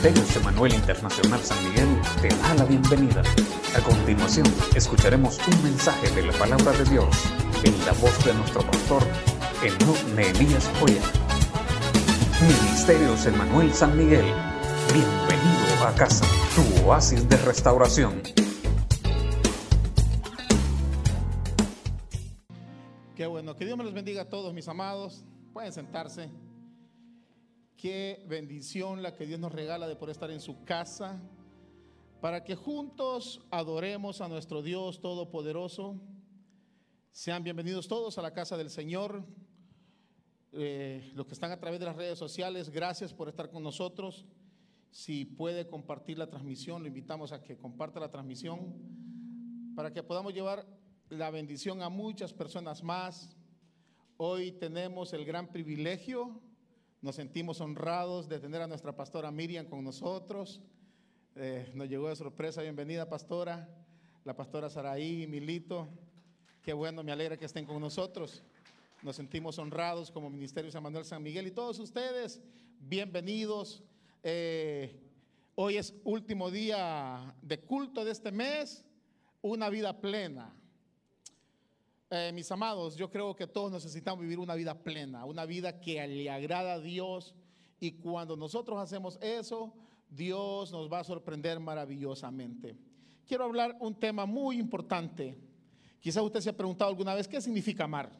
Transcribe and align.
Ministerios 0.00 0.36
Emanuel 0.36 0.74
Internacional 0.74 1.40
San 1.40 1.58
Miguel 1.64 1.88
te 2.22 2.28
da 2.28 2.54
la 2.54 2.64
bienvenida. 2.66 3.20
A 3.74 3.80
continuación, 3.80 4.46
escucharemos 4.76 5.40
un 5.48 5.62
mensaje 5.64 6.08
de 6.14 6.24
la 6.24 6.32
palabra 6.34 6.70
de 6.70 6.84
Dios 6.84 7.08
en 7.64 7.76
la 7.84 7.90
voz 7.94 8.24
de 8.24 8.32
nuestro 8.32 8.60
pastor, 8.60 9.02
Enoch 9.60 10.00
Nehemías 10.14 10.70
Joya. 10.78 11.02
Ministerios 12.40 13.26
Emanuel 13.26 13.74
San 13.74 13.96
Miguel, 13.98 14.24
bienvenido 14.94 15.84
a 15.84 15.92
casa, 15.96 16.24
tu 16.54 16.86
oasis 16.86 17.28
de 17.28 17.36
restauración. 17.38 18.22
Qué 23.16 23.26
bueno, 23.26 23.56
que 23.56 23.64
Dios 23.64 23.76
me 23.76 23.82
los 23.82 23.94
bendiga 23.94 24.22
a 24.22 24.28
todos 24.28 24.54
mis 24.54 24.68
amados. 24.68 25.24
Pueden 25.52 25.72
sentarse. 25.72 26.30
Qué 27.78 28.24
bendición 28.26 29.04
la 29.04 29.14
que 29.14 29.24
Dios 29.24 29.38
nos 29.38 29.52
regala 29.52 29.86
de 29.86 29.94
poder 29.94 30.10
estar 30.10 30.32
en 30.32 30.40
su 30.40 30.64
casa 30.64 31.22
para 32.20 32.42
que 32.42 32.56
juntos 32.56 33.40
adoremos 33.52 34.20
a 34.20 34.26
nuestro 34.26 34.62
Dios 34.62 35.00
Todopoderoso. 35.00 35.94
Sean 37.12 37.44
bienvenidos 37.44 37.86
todos 37.86 38.18
a 38.18 38.22
la 38.22 38.32
casa 38.32 38.56
del 38.56 38.70
Señor. 38.70 39.24
Eh, 40.50 41.12
los 41.14 41.28
que 41.28 41.34
están 41.34 41.52
a 41.52 41.60
través 41.60 41.78
de 41.78 41.86
las 41.86 41.94
redes 41.94 42.18
sociales, 42.18 42.70
gracias 42.70 43.14
por 43.14 43.28
estar 43.28 43.48
con 43.48 43.62
nosotros. 43.62 44.26
Si 44.90 45.24
puede 45.24 45.68
compartir 45.68 46.18
la 46.18 46.28
transmisión, 46.28 46.82
lo 46.82 46.88
invitamos 46.88 47.30
a 47.30 47.44
que 47.44 47.56
comparta 47.56 48.00
la 48.00 48.10
transmisión 48.10 48.74
para 49.76 49.92
que 49.92 50.02
podamos 50.02 50.34
llevar 50.34 50.66
la 51.10 51.30
bendición 51.30 51.80
a 51.82 51.88
muchas 51.90 52.32
personas 52.32 52.82
más. 52.82 53.36
Hoy 54.16 54.50
tenemos 54.50 55.12
el 55.12 55.24
gran 55.24 55.52
privilegio 55.52 56.42
nos 57.00 57.14
sentimos 57.14 57.60
honrados 57.60 58.28
de 58.28 58.40
tener 58.40 58.60
a 58.60 58.66
nuestra 58.66 58.94
pastora 58.94 59.30
Miriam 59.30 59.66
con 59.66 59.84
nosotros. 59.84 60.60
Eh, 61.36 61.70
nos 61.74 61.88
llegó 61.88 62.08
de 62.08 62.16
sorpresa. 62.16 62.62
Bienvenida, 62.62 63.08
pastora. 63.08 63.68
La 64.24 64.34
pastora 64.34 64.68
Saraí, 64.68 65.26
Milito. 65.26 65.88
Qué 66.62 66.72
bueno, 66.72 67.04
me 67.04 67.12
alegra 67.12 67.36
que 67.36 67.44
estén 67.44 67.64
con 67.64 67.80
nosotros. 67.80 68.42
Nos 69.02 69.14
sentimos 69.14 69.58
honrados 69.58 70.10
como 70.10 70.28
Ministerio 70.28 70.72
San 70.72 70.82
Manuel 70.82 71.04
San 71.04 71.22
Miguel 71.22 71.46
y 71.46 71.52
todos 71.52 71.78
ustedes, 71.78 72.42
bienvenidos. 72.80 73.84
Eh, 74.24 75.00
hoy 75.54 75.76
es 75.76 75.94
último 76.02 76.50
día 76.50 77.32
de 77.42 77.60
culto 77.60 78.04
de 78.04 78.10
este 78.10 78.32
mes, 78.32 78.84
una 79.40 79.70
vida 79.70 80.00
plena. 80.00 80.52
Eh, 82.10 82.32
mis 82.32 82.50
amados, 82.50 82.96
yo 82.96 83.10
creo 83.10 83.36
que 83.36 83.46
todos 83.46 83.70
necesitamos 83.70 84.22
vivir 84.22 84.38
una 84.38 84.54
vida 84.54 84.74
plena, 84.74 85.26
una 85.26 85.44
vida 85.44 85.78
que 85.78 86.06
le 86.06 86.30
agrada 86.30 86.74
a 86.74 86.80
Dios. 86.80 87.34
Y 87.80 87.92
cuando 87.92 88.36
nosotros 88.36 88.78
hacemos 88.78 89.18
eso, 89.20 89.74
Dios 90.08 90.72
nos 90.72 90.90
va 90.90 91.00
a 91.00 91.04
sorprender 91.04 91.60
maravillosamente. 91.60 92.76
Quiero 93.26 93.44
hablar 93.44 93.76
un 93.80 93.94
tema 93.94 94.24
muy 94.24 94.58
importante. 94.58 95.36
Quizás 96.00 96.22
usted 96.22 96.40
se 96.40 96.48
ha 96.48 96.56
preguntado 96.56 96.88
alguna 96.88 97.14
vez, 97.14 97.28
¿qué 97.28 97.42
significa 97.42 97.84
amar? 97.84 98.10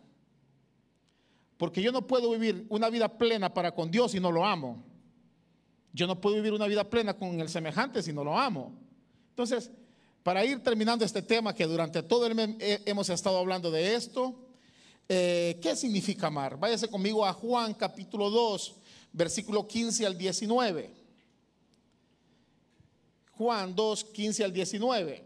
Porque 1.56 1.80
yo 1.80 1.90
no 1.90 2.06
puedo 2.06 2.30
vivir 2.30 2.66
una 2.68 2.90
vida 2.90 3.08
plena 3.08 3.52
para 3.52 3.74
con 3.74 3.90
Dios 3.90 4.12
si 4.12 4.20
no 4.20 4.30
lo 4.30 4.44
amo. 4.44 4.84
Yo 5.94 6.06
no 6.06 6.20
puedo 6.20 6.36
vivir 6.36 6.52
una 6.52 6.66
vida 6.66 6.88
plena 6.88 7.14
con 7.14 7.40
el 7.40 7.48
semejante 7.48 8.02
si 8.02 8.12
no 8.12 8.22
lo 8.22 8.38
amo. 8.38 8.74
Entonces, 9.30 9.72
para 10.22 10.44
ir 10.44 10.62
terminando 10.62 11.04
este 11.04 11.22
tema 11.22 11.54
que 11.54 11.64
durante 11.64 12.02
todo 12.02 12.26
el 12.26 12.34
mes 12.34 12.56
hemos 12.58 13.08
estado 13.08 13.38
hablando 13.38 13.70
de 13.70 13.94
esto, 13.94 14.34
eh, 15.08 15.58
¿qué 15.62 15.74
significa 15.74 16.26
amar? 16.26 16.58
Váyase 16.58 16.88
conmigo 16.88 17.24
a 17.24 17.32
Juan 17.32 17.72
capítulo 17.74 18.28
2, 18.28 18.74
versículo 19.12 19.66
15 19.66 20.04
al 20.04 20.18
19. 20.18 20.94
Juan 23.32 23.74
2, 23.74 24.04
15 24.04 24.44
al 24.44 24.52
19. 24.52 25.24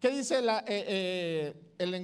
¿Qué 0.00 0.10
dice 0.10 0.38
eh, 0.38 0.64
eh, 0.66 1.54
el 1.78 1.94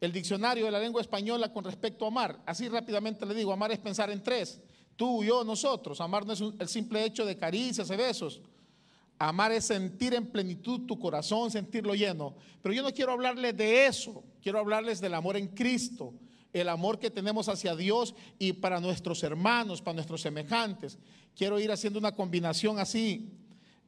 el 0.00 0.12
diccionario 0.12 0.66
de 0.66 0.70
la 0.70 0.80
lengua 0.80 1.00
española 1.00 1.50
con 1.50 1.64
respecto 1.64 2.04
a 2.04 2.08
amar? 2.08 2.42
Así 2.44 2.68
rápidamente 2.68 3.24
le 3.24 3.34
digo, 3.34 3.52
amar 3.52 3.72
es 3.72 3.78
pensar 3.78 4.10
en 4.10 4.22
tres 4.22 4.60
Tú, 4.96 5.24
yo, 5.24 5.44
nosotros. 5.44 6.00
Amar 6.00 6.26
no 6.26 6.32
es 6.32 6.40
el 6.40 6.68
simple 6.68 7.04
hecho 7.04 7.26
de 7.26 7.36
caricias 7.36 7.90
y 7.90 7.96
besos. 7.96 8.40
Amar 9.18 9.52
es 9.52 9.66
sentir 9.66 10.14
en 10.14 10.26
plenitud 10.26 10.82
tu 10.86 10.98
corazón, 10.98 11.50
sentirlo 11.50 11.94
lleno. 11.94 12.34
Pero 12.62 12.74
yo 12.74 12.82
no 12.82 12.92
quiero 12.92 13.12
hablarles 13.12 13.56
de 13.56 13.86
eso. 13.86 14.24
Quiero 14.42 14.58
hablarles 14.58 15.00
del 15.00 15.14
amor 15.14 15.36
en 15.36 15.48
Cristo. 15.48 16.12
El 16.52 16.68
amor 16.68 16.98
que 16.98 17.10
tenemos 17.10 17.48
hacia 17.48 17.74
Dios 17.74 18.14
y 18.38 18.52
para 18.52 18.80
nuestros 18.80 19.22
hermanos, 19.22 19.82
para 19.82 19.94
nuestros 19.94 20.20
semejantes. 20.20 20.98
Quiero 21.36 21.58
ir 21.58 21.72
haciendo 21.72 21.98
una 21.98 22.14
combinación 22.14 22.78
así. 22.78 23.30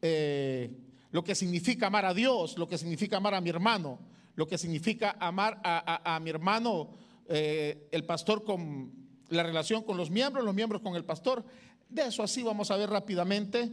Eh, 0.02 0.70
lo 1.12 1.22
que 1.22 1.34
significa 1.34 1.86
amar 1.86 2.04
a 2.04 2.14
Dios, 2.14 2.58
lo 2.58 2.68
que 2.68 2.78
significa 2.78 3.18
amar 3.18 3.34
a 3.34 3.40
mi 3.40 3.50
hermano, 3.50 4.00
lo 4.34 4.46
que 4.46 4.58
significa 4.58 5.16
amar 5.18 5.60
a, 5.64 6.20
mi 6.20 6.30
hermano, 6.30 6.90
eh, 7.28 7.88
el 7.90 8.04
pastor 8.04 8.44
con 8.44 9.05
la 9.28 9.42
relación 9.42 9.82
con 9.82 9.96
los 9.96 10.10
miembros, 10.10 10.44
los 10.44 10.54
miembros 10.54 10.82
con 10.82 10.96
el 10.96 11.04
pastor. 11.04 11.44
De 11.88 12.06
eso 12.06 12.22
así 12.22 12.42
vamos 12.42 12.70
a 12.70 12.76
ver 12.76 12.90
rápidamente. 12.90 13.70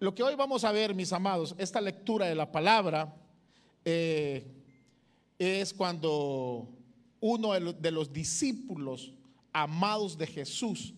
Lo 0.00 0.14
que 0.14 0.22
hoy 0.22 0.34
vamos 0.34 0.64
a 0.64 0.72
ver, 0.72 0.94
mis 0.94 1.12
amados, 1.12 1.54
esta 1.58 1.80
lectura 1.80 2.26
de 2.26 2.34
la 2.34 2.52
palabra 2.52 3.14
eh, 3.84 4.46
es 5.38 5.74
cuando 5.74 6.68
uno 7.20 7.52
de 7.52 7.90
los 7.90 8.12
discípulos 8.12 9.12
amados 9.52 10.16
de 10.16 10.26
Jesús, 10.26 10.94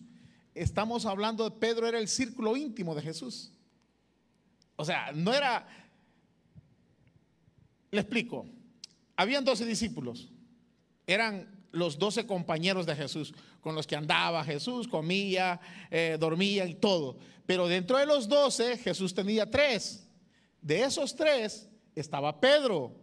estamos 0.53 1.05
hablando 1.05 1.49
de 1.49 1.55
Pedro, 1.55 1.87
era 1.87 1.97
el 1.97 2.07
círculo 2.07 2.55
íntimo 2.55 2.93
de 2.93 3.01
Jesús. 3.01 3.51
O 4.75 4.85
sea, 4.85 5.11
no 5.13 5.33
era, 5.33 5.67
le 7.89 8.01
explico, 8.01 8.45
habían 9.15 9.43
12 9.43 9.65
discípulos, 9.65 10.31
eran 11.07 11.60
los 11.71 11.97
doce 11.97 12.25
compañeros 12.25 12.85
de 12.85 12.95
Jesús, 12.95 13.33
con 13.61 13.75
los 13.75 13.87
que 13.87 13.95
andaba 13.95 14.43
Jesús, 14.43 14.87
comía, 14.87 15.59
eh, 15.89 16.17
dormía 16.19 16.65
y 16.65 16.75
todo. 16.75 17.17
Pero 17.45 17.67
dentro 17.67 17.97
de 17.97 18.05
los 18.05 18.27
doce 18.27 18.77
Jesús 18.77 19.13
tenía 19.13 19.49
tres. 19.49 20.07
De 20.61 20.83
esos 20.83 21.15
tres 21.15 21.69
estaba 21.95 22.39
Pedro. 22.39 22.95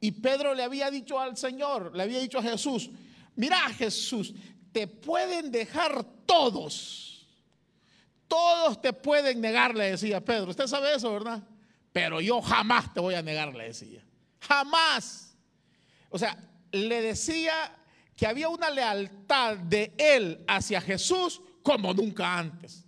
Y 0.00 0.12
Pedro 0.12 0.54
le 0.54 0.62
había 0.62 0.90
dicho 0.90 1.18
al 1.18 1.36
Señor, 1.36 1.94
le 1.94 2.02
había 2.02 2.20
dicho 2.20 2.38
a 2.38 2.42
Jesús, 2.42 2.90
mira 3.36 3.58
Jesús, 3.70 4.34
te 4.72 4.86
pueden 4.86 5.50
dejar 5.50 6.04
todos. 6.24 7.26
Todos 8.28 8.80
te 8.80 8.92
pueden 8.92 9.40
negar, 9.40 9.74
le 9.74 9.90
decía 9.90 10.24
Pedro. 10.24 10.50
Usted 10.50 10.68
sabe 10.68 10.94
eso, 10.94 11.12
¿verdad? 11.12 11.42
Pero 11.92 12.20
yo 12.20 12.40
jamás 12.40 12.94
te 12.94 13.00
voy 13.00 13.14
a 13.14 13.22
negar, 13.22 13.54
le 13.54 13.64
decía. 13.64 14.04
Jamás. 14.38 15.36
O 16.08 16.18
sea, 16.18 16.38
le 16.72 17.02
decía 17.02 17.76
que 18.16 18.26
había 18.26 18.48
una 18.48 18.70
lealtad 18.70 19.56
de 19.56 19.94
él 19.96 20.44
hacia 20.46 20.80
Jesús 20.80 21.40
como 21.62 21.92
nunca 21.94 22.38
antes. 22.38 22.84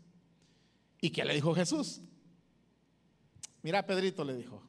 ¿Y 1.00 1.10
qué 1.10 1.24
le 1.24 1.34
dijo 1.34 1.54
Jesús? 1.54 2.00
Mira, 3.62 3.84
Pedrito 3.86 4.24
le 4.24 4.36
dijo, 4.36 4.62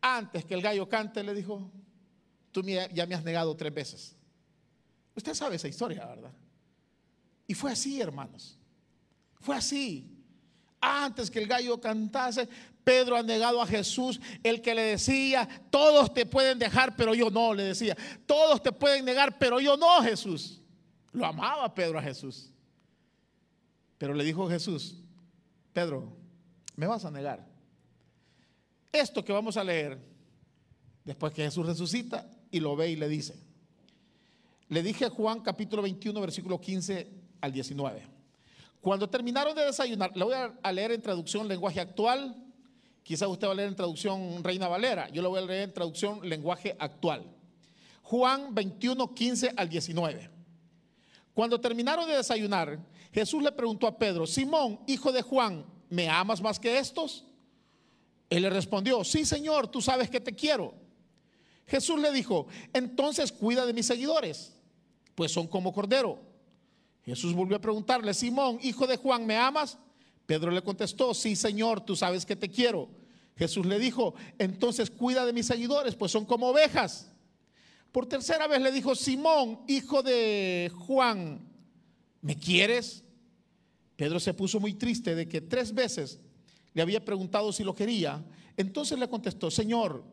antes 0.00 0.44
que 0.44 0.54
el 0.54 0.62
gallo 0.62 0.88
cante, 0.88 1.22
le 1.22 1.34
dijo, 1.34 1.70
tú 2.52 2.62
ya 2.62 3.06
me 3.06 3.14
has 3.14 3.24
negado 3.24 3.56
tres 3.56 3.72
veces. 3.72 4.16
Usted 5.14 5.34
sabe 5.34 5.56
esa 5.56 5.68
historia, 5.68 6.06
¿verdad? 6.06 6.32
Y 7.46 7.54
fue 7.54 7.72
así, 7.72 8.00
hermanos. 8.00 8.58
Fue 9.40 9.56
así. 9.56 10.16
Antes 10.80 11.30
que 11.30 11.40
el 11.40 11.46
gallo 11.46 11.80
cantase, 11.80 12.48
Pedro 12.84 13.16
ha 13.16 13.22
negado 13.22 13.60
a 13.60 13.66
Jesús, 13.66 14.20
el 14.42 14.60
que 14.62 14.74
le 14.74 14.82
decía, 14.82 15.48
todos 15.70 16.12
te 16.12 16.26
pueden 16.26 16.58
dejar, 16.58 16.96
pero 16.96 17.14
yo 17.14 17.30
no, 17.30 17.54
le 17.54 17.64
decía, 17.64 17.96
todos 18.26 18.62
te 18.62 18.72
pueden 18.72 19.04
negar, 19.04 19.38
pero 19.38 19.60
yo 19.60 19.76
no, 19.76 20.02
Jesús. 20.02 20.60
Lo 21.12 21.26
amaba 21.26 21.74
Pedro 21.74 21.98
a 21.98 22.02
Jesús. 22.02 22.50
Pero 23.98 24.14
le 24.14 24.24
dijo 24.24 24.48
Jesús, 24.48 24.96
Pedro, 25.72 26.16
me 26.76 26.86
vas 26.86 27.04
a 27.04 27.10
negar. 27.10 27.46
Esto 28.92 29.24
que 29.24 29.32
vamos 29.32 29.56
a 29.56 29.64
leer, 29.64 29.98
después 31.04 31.32
que 31.32 31.44
Jesús 31.44 31.66
resucita 31.66 32.28
y 32.50 32.60
lo 32.60 32.74
ve 32.76 32.90
y 32.90 32.96
le 32.96 33.08
dice, 33.08 33.34
le 34.68 34.82
dije 34.82 35.04
a 35.04 35.10
Juan 35.10 35.40
capítulo 35.40 35.82
21, 35.82 36.20
versículo 36.20 36.60
15 36.60 37.10
al 37.40 37.52
19. 37.52 38.06
Cuando 38.80 39.10
terminaron 39.10 39.54
de 39.54 39.66
desayunar, 39.66 40.16
le 40.16 40.24
voy 40.24 40.34
a 40.62 40.72
leer 40.72 40.92
en 40.92 41.02
traducción 41.02 41.46
lenguaje 41.46 41.80
actual, 41.80 42.34
Quizás 43.10 43.28
usted 43.28 43.48
va 43.48 43.50
a 43.50 43.56
leer 43.56 43.70
en 43.70 43.74
traducción 43.74 44.44
Reina 44.44 44.68
Valera, 44.68 45.08
yo 45.08 45.20
lo 45.20 45.30
voy 45.30 45.42
a 45.42 45.44
leer 45.44 45.62
en 45.64 45.74
traducción 45.74 46.20
lenguaje 46.22 46.76
actual. 46.78 47.26
Juan 48.02 48.54
21, 48.54 49.12
15 49.12 49.52
al 49.56 49.68
19. 49.68 50.30
Cuando 51.34 51.60
terminaron 51.60 52.06
de 52.06 52.16
desayunar, 52.16 52.78
Jesús 53.12 53.42
le 53.42 53.50
preguntó 53.50 53.88
a 53.88 53.98
Pedro, 53.98 54.28
Simón, 54.28 54.78
hijo 54.86 55.10
de 55.10 55.22
Juan, 55.22 55.66
¿me 55.88 56.08
amas 56.08 56.40
más 56.40 56.60
que 56.60 56.78
estos? 56.78 57.24
Él 58.28 58.42
le 58.42 58.50
respondió, 58.50 59.02
sí 59.02 59.24
Señor, 59.24 59.66
tú 59.66 59.82
sabes 59.82 60.08
que 60.08 60.20
te 60.20 60.32
quiero. 60.32 60.72
Jesús 61.66 61.98
le 61.98 62.12
dijo, 62.12 62.46
entonces 62.72 63.32
cuida 63.32 63.66
de 63.66 63.72
mis 63.72 63.86
seguidores, 63.86 64.54
pues 65.16 65.32
son 65.32 65.48
como 65.48 65.72
cordero. 65.72 66.20
Jesús 67.04 67.34
volvió 67.34 67.56
a 67.56 67.60
preguntarle, 67.60 68.14
Simón, 68.14 68.60
hijo 68.62 68.86
de 68.86 68.96
Juan, 68.96 69.26
¿me 69.26 69.36
amas? 69.36 69.78
Pedro 70.26 70.52
le 70.52 70.62
contestó, 70.62 71.12
sí, 71.12 71.34
Señor, 71.34 71.80
tú 71.80 71.96
sabes 71.96 72.24
que 72.24 72.36
te 72.36 72.48
quiero. 72.48 72.99
Jesús 73.40 73.64
le 73.64 73.78
dijo, 73.78 74.12
entonces 74.38 74.90
cuida 74.90 75.24
de 75.24 75.32
mis 75.32 75.46
seguidores, 75.46 75.94
pues 75.94 76.12
son 76.12 76.26
como 76.26 76.48
ovejas. 76.48 77.10
Por 77.90 78.04
tercera 78.04 78.46
vez 78.46 78.60
le 78.60 78.70
dijo, 78.70 78.94
Simón, 78.94 79.60
hijo 79.66 80.02
de 80.02 80.70
Juan, 80.80 81.40
¿me 82.20 82.36
quieres? 82.36 83.02
Pedro 83.96 84.20
se 84.20 84.34
puso 84.34 84.60
muy 84.60 84.74
triste 84.74 85.14
de 85.14 85.26
que 85.26 85.40
tres 85.40 85.72
veces 85.72 86.20
le 86.74 86.82
había 86.82 87.02
preguntado 87.02 87.50
si 87.50 87.64
lo 87.64 87.74
quería. 87.74 88.22
Entonces 88.58 88.98
le 88.98 89.08
contestó, 89.08 89.50
Señor, 89.50 90.04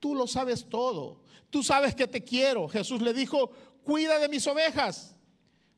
tú 0.00 0.16
lo 0.16 0.26
sabes 0.26 0.68
todo, 0.68 1.22
tú 1.50 1.62
sabes 1.62 1.94
que 1.94 2.08
te 2.08 2.24
quiero. 2.24 2.66
Jesús 2.68 3.00
le 3.00 3.14
dijo, 3.14 3.52
cuida 3.84 4.18
de 4.18 4.28
mis 4.28 4.44
ovejas. 4.48 5.14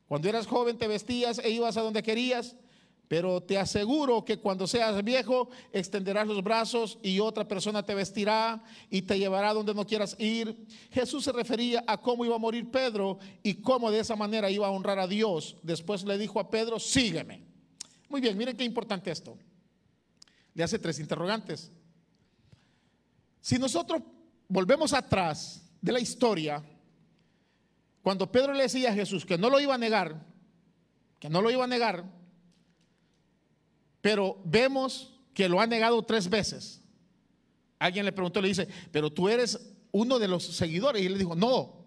Cuando 0.07 0.27
eras 0.27 0.47
joven 0.47 0.79
te 0.79 0.87
vestías 0.87 1.37
e 1.37 1.51
ibas 1.51 1.77
a 1.77 1.81
donde 1.81 2.01
querías, 2.01 2.55
pero 3.13 3.41
te 3.41 3.59
aseguro 3.59 4.25
que 4.25 4.39
cuando 4.39 4.65
seas 4.65 5.03
viejo 5.03 5.47
extenderás 5.71 6.25
los 6.25 6.43
brazos 6.43 6.97
y 7.03 7.19
otra 7.19 7.47
persona 7.47 7.85
te 7.85 7.93
vestirá 7.93 8.63
y 8.89 9.03
te 9.03 9.19
llevará 9.19 9.53
donde 9.53 9.75
no 9.75 9.85
quieras 9.85 10.15
ir. 10.17 10.65
Jesús 10.89 11.23
se 11.23 11.31
refería 11.31 11.83
a 11.85 12.01
cómo 12.01 12.25
iba 12.25 12.33
a 12.33 12.39
morir 12.39 12.71
Pedro 12.71 13.19
y 13.43 13.61
cómo 13.61 13.91
de 13.91 13.99
esa 13.99 14.15
manera 14.15 14.49
iba 14.49 14.65
a 14.65 14.71
honrar 14.71 14.97
a 14.97 15.05
Dios. 15.05 15.57
Después 15.61 16.03
le 16.05 16.17
dijo 16.17 16.39
a 16.39 16.49
Pedro, 16.49 16.79
sígueme. 16.79 17.43
Muy 18.09 18.19
bien, 18.19 18.35
miren 18.35 18.57
qué 18.57 18.63
importante 18.63 19.11
esto. 19.11 19.37
Le 20.55 20.63
hace 20.63 20.79
tres 20.79 20.97
interrogantes. 20.97 21.71
Si 23.41 23.59
nosotros 23.59 24.01
volvemos 24.47 24.91
atrás 24.91 25.69
de 25.79 25.91
la 25.91 25.99
historia, 25.99 26.63
cuando 28.01 28.31
Pedro 28.31 28.53
le 28.53 28.63
decía 28.63 28.89
a 28.89 28.95
Jesús 28.95 29.23
que 29.23 29.37
no 29.37 29.51
lo 29.51 29.59
iba 29.59 29.75
a 29.75 29.77
negar, 29.77 30.25
que 31.19 31.29
no 31.29 31.43
lo 31.43 31.51
iba 31.51 31.65
a 31.65 31.67
negar, 31.67 32.22
pero 34.03 34.37
vemos 34.43 35.13
que 35.33 35.47
lo 35.47 35.61
ha 35.61 35.65
negado 35.65 36.03
tres 36.03 36.29
veces. 36.29 36.81
Alguien 37.79 38.03
le 38.03 38.11
preguntó, 38.11 38.41
le 38.41 38.49
dice, 38.49 38.67
pero 38.91 39.09
tú 39.09 39.29
eres 39.29 39.57
uno 39.93 40.19
de 40.19 40.27
los 40.27 40.43
seguidores. 40.43 41.01
Y 41.01 41.05
él 41.05 41.13
le 41.13 41.19
dijo, 41.19 41.35
no. 41.35 41.85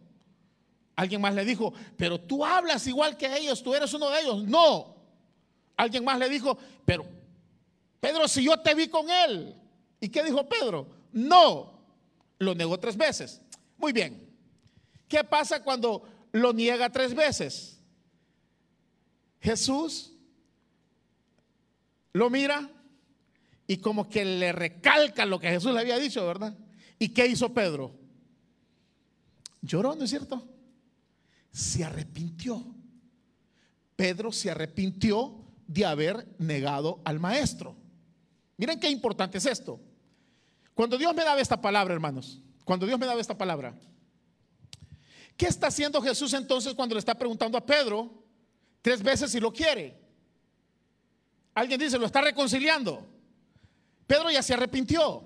Alguien 0.94 1.20
más 1.20 1.34
le 1.34 1.44
dijo, 1.44 1.74
pero 1.98 2.18
tú 2.18 2.42
hablas 2.42 2.86
igual 2.86 3.18
que 3.18 3.36
ellos, 3.36 3.62
tú 3.62 3.74
eres 3.74 3.92
uno 3.92 4.08
de 4.08 4.22
ellos. 4.22 4.44
No. 4.44 4.96
Alguien 5.76 6.04
más 6.04 6.18
le 6.18 6.30
dijo, 6.30 6.56
pero 6.86 7.04
Pedro, 8.00 8.26
si 8.28 8.42
yo 8.42 8.58
te 8.60 8.74
vi 8.74 8.88
con 8.88 9.10
él. 9.10 9.54
¿Y 10.00 10.08
qué 10.08 10.24
dijo 10.24 10.48
Pedro? 10.48 10.88
No. 11.12 11.82
Lo 12.38 12.54
negó 12.54 12.80
tres 12.80 12.96
veces. 12.96 13.42
Muy 13.76 13.92
bien. 13.92 14.26
¿Qué 15.06 15.22
pasa 15.22 15.62
cuando 15.62 16.02
lo 16.32 16.54
niega 16.54 16.88
tres 16.88 17.14
veces? 17.14 17.78
Jesús 19.38 20.15
lo 22.16 22.30
mira 22.30 22.70
y 23.66 23.78
como 23.78 24.08
que 24.08 24.24
le 24.24 24.52
recalca 24.52 25.26
lo 25.26 25.38
que 25.38 25.48
Jesús 25.48 25.72
le 25.72 25.80
había 25.80 25.98
dicho, 25.98 26.26
¿verdad? 26.26 26.56
¿Y 26.98 27.10
qué 27.10 27.26
hizo 27.26 27.52
Pedro? 27.52 27.94
Lloró, 29.60 29.94
¿no 29.94 30.04
es 30.04 30.10
cierto? 30.10 30.46
Se 31.52 31.84
arrepintió. 31.84 32.64
Pedro 33.96 34.32
se 34.32 34.50
arrepintió 34.50 35.44
de 35.66 35.84
haber 35.84 36.26
negado 36.38 37.00
al 37.04 37.18
maestro. 37.18 37.76
Miren 38.56 38.78
qué 38.78 38.88
importante 38.90 39.38
es 39.38 39.46
esto. 39.46 39.80
Cuando 40.74 40.96
Dios 40.96 41.14
me 41.14 41.24
daba 41.24 41.40
esta 41.40 41.60
palabra, 41.60 41.94
hermanos, 41.94 42.40
cuando 42.64 42.86
Dios 42.86 42.98
me 42.98 43.06
daba 43.06 43.20
esta 43.20 43.36
palabra, 43.36 43.74
¿Qué 45.36 45.46
está 45.46 45.66
haciendo 45.66 46.00
Jesús 46.00 46.32
entonces 46.32 46.74
cuando 46.74 46.94
le 46.94 46.98
está 46.98 47.14
preguntando 47.14 47.58
a 47.58 47.66
Pedro 47.66 48.24
tres 48.80 49.02
veces 49.02 49.30
si 49.30 49.38
lo 49.38 49.52
quiere? 49.52 50.05
Alguien 51.56 51.80
dice, 51.80 51.98
lo 51.98 52.04
está 52.04 52.20
reconciliando. 52.20 53.02
Pedro 54.06 54.30
ya 54.30 54.42
se 54.42 54.52
arrepintió. 54.52 55.24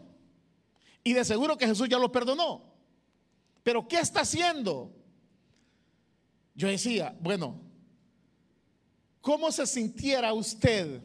Y 1.03 1.13
de 1.13 1.25
seguro 1.25 1.59
que 1.59 1.67
Jesús 1.67 1.89
ya 1.89 1.99
lo 1.99 2.13
perdonó. 2.13 2.73
Pero 3.65 3.89
¿qué 3.89 3.99
está 3.99 4.21
haciendo? 4.21 4.95
Yo 6.55 6.69
decía, 6.69 7.17
bueno, 7.19 7.61
¿cómo 9.21 9.51
se 9.51 9.67
sintiera 9.67 10.33
usted 10.33 11.03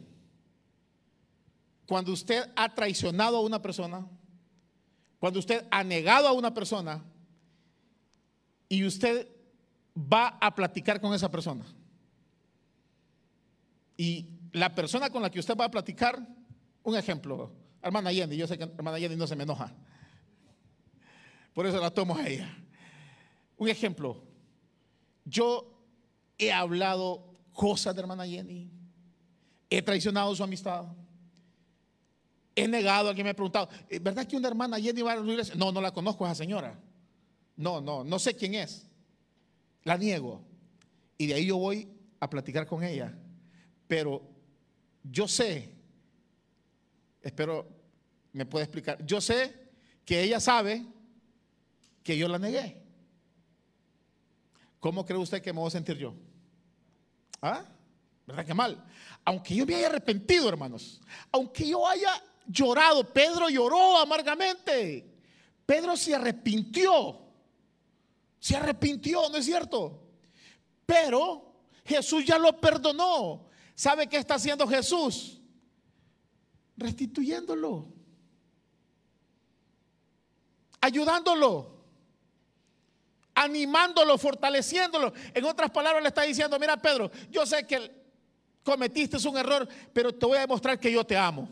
cuando 1.88 2.12
usted 2.12 2.48
ha 2.54 2.72
traicionado 2.72 3.38
a 3.38 3.40
una 3.40 3.60
persona? 3.60 4.06
Cuando 5.18 5.40
usted 5.40 5.66
ha 5.72 5.82
negado 5.82 6.28
a 6.28 6.32
una 6.34 6.54
persona 6.54 7.02
y 8.68 8.84
usted 8.84 9.26
va 9.96 10.38
a 10.40 10.54
platicar 10.54 11.00
con 11.00 11.12
esa 11.14 11.28
persona. 11.28 11.64
Y 13.96 14.35
la 14.56 14.74
persona 14.74 15.10
con 15.10 15.20
la 15.20 15.30
que 15.30 15.38
usted 15.38 15.54
va 15.54 15.66
a 15.66 15.70
platicar, 15.70 16.18
un 16.82 16.96
ejemplo, 16.96 17.52
hermana 17.82 18.10
Yendi, 18.10 18.38
yo 18.38 18.46
sé 18.46 18.56
que 18.56 18.64
hermana 18.64 18.98
Yendi 18.98 19.14
no 19.14 19.26
se 19.26 19.36
me 19.36 19.42
enoja. 19.42 19.70
Por 21.52 21.66
eso 21.66 21.78
la 21.78 21.90
tomo 21.90 22.16
a 22.16 22.26
ella. 22.26 22.56
Un 23.58 23.68
ejemplo, 23.68 24.22
yo 25.26 25.78
he 26.38 26.50
hablado 26.50 27.34
cosas 27.52 27.94
de 27.94 28.00
hermana 28.00 28.26
Jenny, 28.26 28.70
he 29.68 29.82
traicionado 29.82 30.34
su 30.34 30.42
amistad, 30.42 30.86
he 32.54 32.66
negado, 32.66 33.10
alguien 33.10 33.24
me 33.24 33.32
ha 33.32 33.34
preguntado, 33.34 33.68
eh, 33.90 33.98
¿verdad 33.98 34.26
que 34.26 34.38
una 34.38 34.48
hermana 34.48 34.80
Jenny 34.80 35.02
va 35.02 35.12
a 35.12 35.16
la 35.16 35.30
iglesia? 35.30 35.54
No, 35.54 35.70
no 35.70 35.82
la 35.82 35.92
conozco 35.92 36.24
a 36.24 36.28
esa 36.28 36.36
señora. 36.36 36.80
No, 37.56 37.82
no, 37.82 38.04
no 38.04 38.18
sé 38.18 38.34
quién 38.34 38.54
es. 38.54 38.88
La 39.84 39.98
niego. 39.98 40.40
Y 41.18 41.26
de 41.26 41.34
ahí 41.34 41.46
yo 41.46 41.58
voy 41.58 41.88
a 42.20 42.30
platicar 42.30 42.66
con 42.66 42.82
ella. 42.82 43.14
Pero 43.86 44.35
yo 45.10 45.28
sé, 45.28 45.72
espero 47.22 47.66
me 48.32 48.44
puede 48.46 48.64
explicar, 48.64 49.04
yo 49.04 49.20
sé 49.20 49.70
que 50.04 50.22
ella 50.22 50.40
sabe 50.40 50.84
que 52.02 52.16
yo 52.16 52.28
la 52.28 52.38
negué. 52.38 52.82
¿Cómo 54.78 55.04
cree 55.04 55.18
usted 55.18 55.42
que 55.42 55.52
me 55.52 55.58
voy 55.58 55.68
a 55.68 55.70
sentir 55.70 55.96
yo? 55.96 56.14
¿Ah? 57.40 57.64
¿Verdad 58.26 58.44
que 58.44 58.54
mal? 58.54 58.84
Aunque 59.24 59.54
yo 59.54 59.66
me 59.66 59.74
haya 59.74 59.88
arrepentido, 59.88 60.48
hermanos, 60.48 61.00
aunque 61.32 61.68
yo 61.68 61.86
haya 61.88 62.22
llorado, 62.46 63.12
Pedro 63.12 63.48
lloró 63.48 63.98
amargamente. 63.98 65.12
Pedro 65.64 65.96
se 65.96 66.14
arrepintió. 66.14 67.20
Se 68.38 68.56
arrepintió, 68.56 69.28
¿no 69.28 69.38
es 69.38 69.44
cierto? 69.44 70.06
Pero 70.84 71.54
Jesús 71.84 72.24
ya 72.24 72.38
lo 72.38 72.60
perdonó. 72.60 73.45
¿Sabe 73.76 74.08
qué 74.08 74.16
está 74.16 74.36
haciendo 74.36 74.66
Jesús? 74.66 75.38
Restituyéndolo. 76.78 77.92
Ayudándolo. 80.80 81.76
Animándolo, 83.34 84.16
fortaleciéndolo. 84.16 85.12
En 85.34 85.44
otras 85.44 85.70
palabras 85.70 86.02
le 86.02 86.08
está 86.08 86.22
diciendo, 86.22 86.58
mira 86.58 86.80
Pedro, 86.80 87.10
yo 87.30 87.44
sé 87.44 87.66
que 87.66 87.94
cometiste 88.64 89.28
un 89.28 89.36
error, 89.36 89.68
pero 89.92 90.12
te 90.14 90.24
voy 90.24 90.38
a 90.38 90.40
demostrar 90.40 90.80
que 90.80 90.90
yo 90.90 91.04
te 91.04 91.16
amo. 91.16 91.46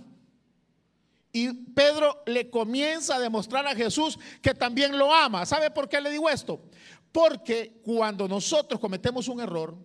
Y 1.31 1.53
Pedro 1.53 2.23
le 2.25 2.49
comienza 2.49 3.17
a 3.17 3.21
demostrar 3.21 3.67
a 3.67 3.75
Jesús 3.75 4.19
que 4.41 4.55
también 4.55 4.97
lo 4.97 5.13
ama. 5.13 5.45
¿Sabe 5.45 5.71
por 5.71 5.91
qué 5.91 6.01
le 6.01 6.09
digo 6.09 6.31
esto? 6.31 6.59
Porque 7.13 7.83
cuando 7.85 8.27
nosotros 8.27 8.81
cometemos 8.81 9.29
un 9.29 9.41
error, 9.41 9.77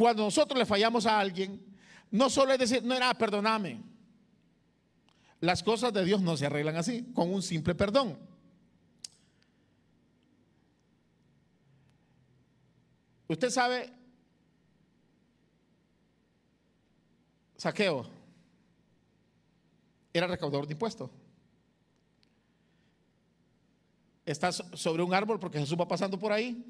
cuando 0.00 0.22
nosotros 0.24 0.58
le 0.58 0.64
fallamos 0.64 1.04
a 1.04 1.20
alguien, 1.20 1.62
no 2.10 2.30
solo 2.30 2.54
es 2.54 2.58
decir, 2.58 2.82
no 2.82 2.94
era, 2.94 3.12
perdóname. 3.12 3.82
Las 5.40 5.62
cosas 5.62 5.92
de 5.92 6.02
Dios 6.06 6.22
no 6.22 6.38
se 6.38 6.46
arreglan 6.46 6.76
así, 6.76 7.12
con 7.12 7.30
un 7.30 7.42
simple 7.42 7.74
perdón. 7.74 8.18
Usted 13.28 13.50
sabe, 13.50 13.92
saqueo 17.58 18.08
era 20.14 20.26
recaudador 20.26 20.66
de 20.66 20.72
impuestos. 20.72 21.10
Está 24.24 24.50
sobre 24.50 25.02
un 25.02 25.12
árbol 25.12 25.38
porque 25.38 25.58
Jesús 25.58 25.78
va 25.78 25.86
pasando 25.86 26.18
por 26.18 26.32
ahí. 26.32 26.64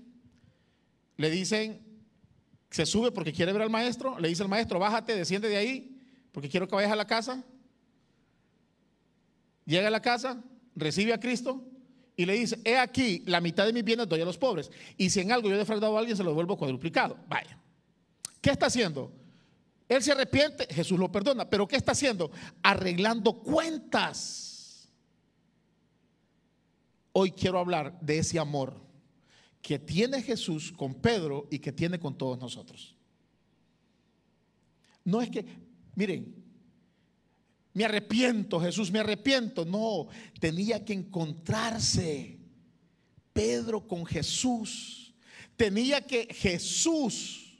Le 1.16 1.30
dicen, 1.30 1.89
se 2.70 2.86
sube 2.86 3.10
porque 3.10 3.32
quiere 3.32 3.52
ver 3.52 3.62
al 3.62 3.70
maestro. 3.70 4.18
Le 4.18 4.28
dice 4.28 4.42
el 4.42 4.48
maestro, 4.48 4.78
bájate, 4.78 5.14
desciende 5.14 5.48
de 5.48 5.56
ahí 5.56 6.00
porque 6.32 6.48
quiero 6.48 6.68
que 6.68 6.74
vayas 6.74 6.92
a 6.92 6.96
la 6.96 7.06
casa. 7.06 7.44
Llega 9.66 9.88
a 9.88 9.90
la 9.90 10.00
casa, 10.00 10.42
recibe 10.74 11.12
a 11.12 11.20
Cristo 11.20 11.64
y 12.16 12.26
le 12.26 12.34
dice, 12.34 12.60
he 12.64 12.76
aquí, 12.76 13.22
la 13.26 13.40
mitad 13.40 13.66
de 13.66 13.72
mis 13.72 13.84
bienes 13.84 14.08
doy 14.08 14.20
a 14.20 14.24
los 14.24 14.38
pobres. 14.38 14.70
Y 14.96 15.10
si 15.10 15.20
en 15.20 15.32
algo 15.32 15.48
yo 15.48 15.54
he 15.54 15.58
defraudado 15.58 15.96
a 15.96 16.00
alguien, 16.00 16.16
se 16.16 16.22
lo 16.22 16.30
devuelvo 16.30 16.56
cuadruplicado. 16.56 17.18
Vaya. 17.28 17.58
¿Qué 18.40 18.50
está 18.50 18.66
haciendo? 18.66 19.12
Él 19.88 20.02
se 20.02 20.12
arrepiente, 20.12 20.72
Jesús 20.72 20.98
lo 20.98 21.10
perdona. 21.10 21.48
Pero 21.48 21.66
¿qué 21.66 21.76
está 21.76 21.92
haciendo? 21.92 22.30
Arreglando 22.62 23.40
cuentas. 23.40 24.88
Hoy 27.12 27.32
quiero 27.32 27.58
hablar 27.58 27.98
de 28.00 28.18
ese 28.18 28.38
amor 28.38 28.89
que 29.62 29.78
tiene 29.78 30.22
Jesús 30.22 30.72
con 30.72 30.94
Pedro 30.94 31.48
y 31.50 31.58
que 31.58 31.72
tiene 31.72 31.98
con 31.98 32.16
todos 32.16 32.38
nosotros. 32.38 32.96
No 35.04 35.20
es 35.20 35.30
que, 35.30 35.44
miren, 35.94 36.34
me 37.72 37.84
arrepiento, 37.84 38.60
Jesús, 38.60 38.90
me 38.90 39.00
arrepiento. 39.00 39.64
No, 39.64 40.08
tenía 40.38 40.84
que 40.84 40.92
encontrarse 40.92 42.38
Pedro 43.32 43.86
con 43.86 44.04
Jesús. 44.04 45.14
Tenía 45.56 46.06
que 46.06 46.26
Jesús 46.32 47.58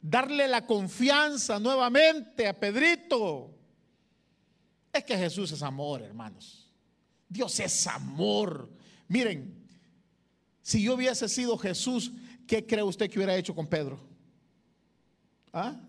darle 0.00 0.48
la 0.48 0.66
confianza 0.66 1.58
nuevamente 1.58 2.46
a 2.46 2.58
Pedrito. 2.58 3.54
Es 4.92 5.04
que 5.04 5.16
Jesús 5.16 5.52
es 5.52 5.62
amor, 5.62 6.02
hermanos. 6.02 6.72
Dios 7.28 7.60
es 7.60 7.86
amor. 7.86 8.70
Miren, 9.06 9.57
si 10.68 10.82
yo 10.82 10.96
hubiese 10.96 11.30
sido 11.30 11.56
Jesús, 11.56 12.12
¿qué 12.46 12.66
cree 12.66 12.82
usted 12.82 13.08
que 13.08 13.18
hubiera 13.18 13.34
hecho 13.34 13.54
con 13.54 13.66
Pedro? 13.66 13.98
¿Ah? 15.50 15.80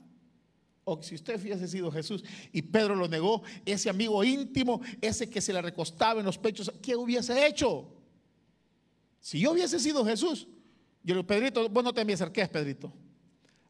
O 0.86 1.04
si 1.04 1.16
usted 1.16 1.38
hubiese 1.38 1.68
sido 1.68 1.92
Jesús 1.92 2.24
y 2.54 2.62
Pedro 2.62 2.96
lo 2.96 3.10
negó, 3.10 3.44
ese 3.66 3.90
amigo 3.90 4.24
íntimo, 4.24 4.80
ese 5.02 5.30
que 5.30 5.42
se 5.42 5.52
le 5.52 5.62
recostaba 5.62 6.22
en 6.22 6.26
los 6.26 6.38
pechos, 6.38 6.72
¿qué 6.82 6.96
hubiese 6.96 7.46
hecho? 7.46 7.94
Si 9.20 9.42
yo 9.42 9.52
hubiese 9.52 9.82
sido 9.82 10.06
Jesús, 10.06 10.48
yo 11.04 11.14
le 11.14 11.16
digo, 11.16 11.28
Pedrito, 11.28 11.68
vos 11.68 11.84
no 11.84 11.94
te 11.94 12.06
me 12.06 12.14
acerques, 12.14 12.48
Pedrito. 12.48 12.94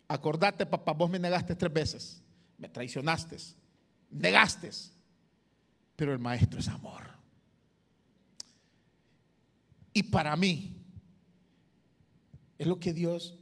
Acordate, 0.07 0.67
papá, 0.67 0.91
vos 0.91 1.09
me 1.09 1.17
negaste 1.17 1.55
tres 1.55 1.73
veces, 1.73 2.21
me 2.55 2.69
traicionaste, 2.69 3.35
negaste. 4.11 4.69
Pero 5.95 6.13
el 6.13 6.19
maestro 6.19 6.59
es 6.59 6.67
amor. 6.67 7.01
Y 9.91 10.03
para 10.03 10.35
mí, 10.35 10.78
es 12.59 12.67
lo 12.67 12.79
que 12.79 12.93
Dios 12.93 13.35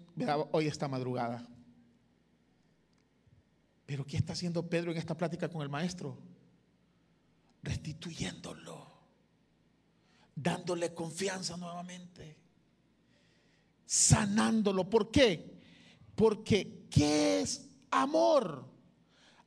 hoy 0.51 0.67
esta 0.67 0.87
madrugada. 0.87 1.45
Pero 3.85 4.05
¿qué 4.05 4.15
está 4.15 4.33
haciendo 4.33 4.69
Pedro 4.69 4.91
en 4.91 4.97
esta 4.97 5.17
plática 5.17 5.49
con 5.49 5.63
el 5.63 5.69
maestro? 5.69 6.17
Restituyéndolo, 7.63 8.87
dándole 10.35 10.93
confianza 10.93 11.57
nuevamente, 11.57 12.37
sanándolo. 13.85 14.87
¿Por 14.87 15.09
qué? 15.09 15.57
Porque 16.15 16.85
¿qué 16.89 17.41
es 17.41 17.67
amor? 17.89 18.65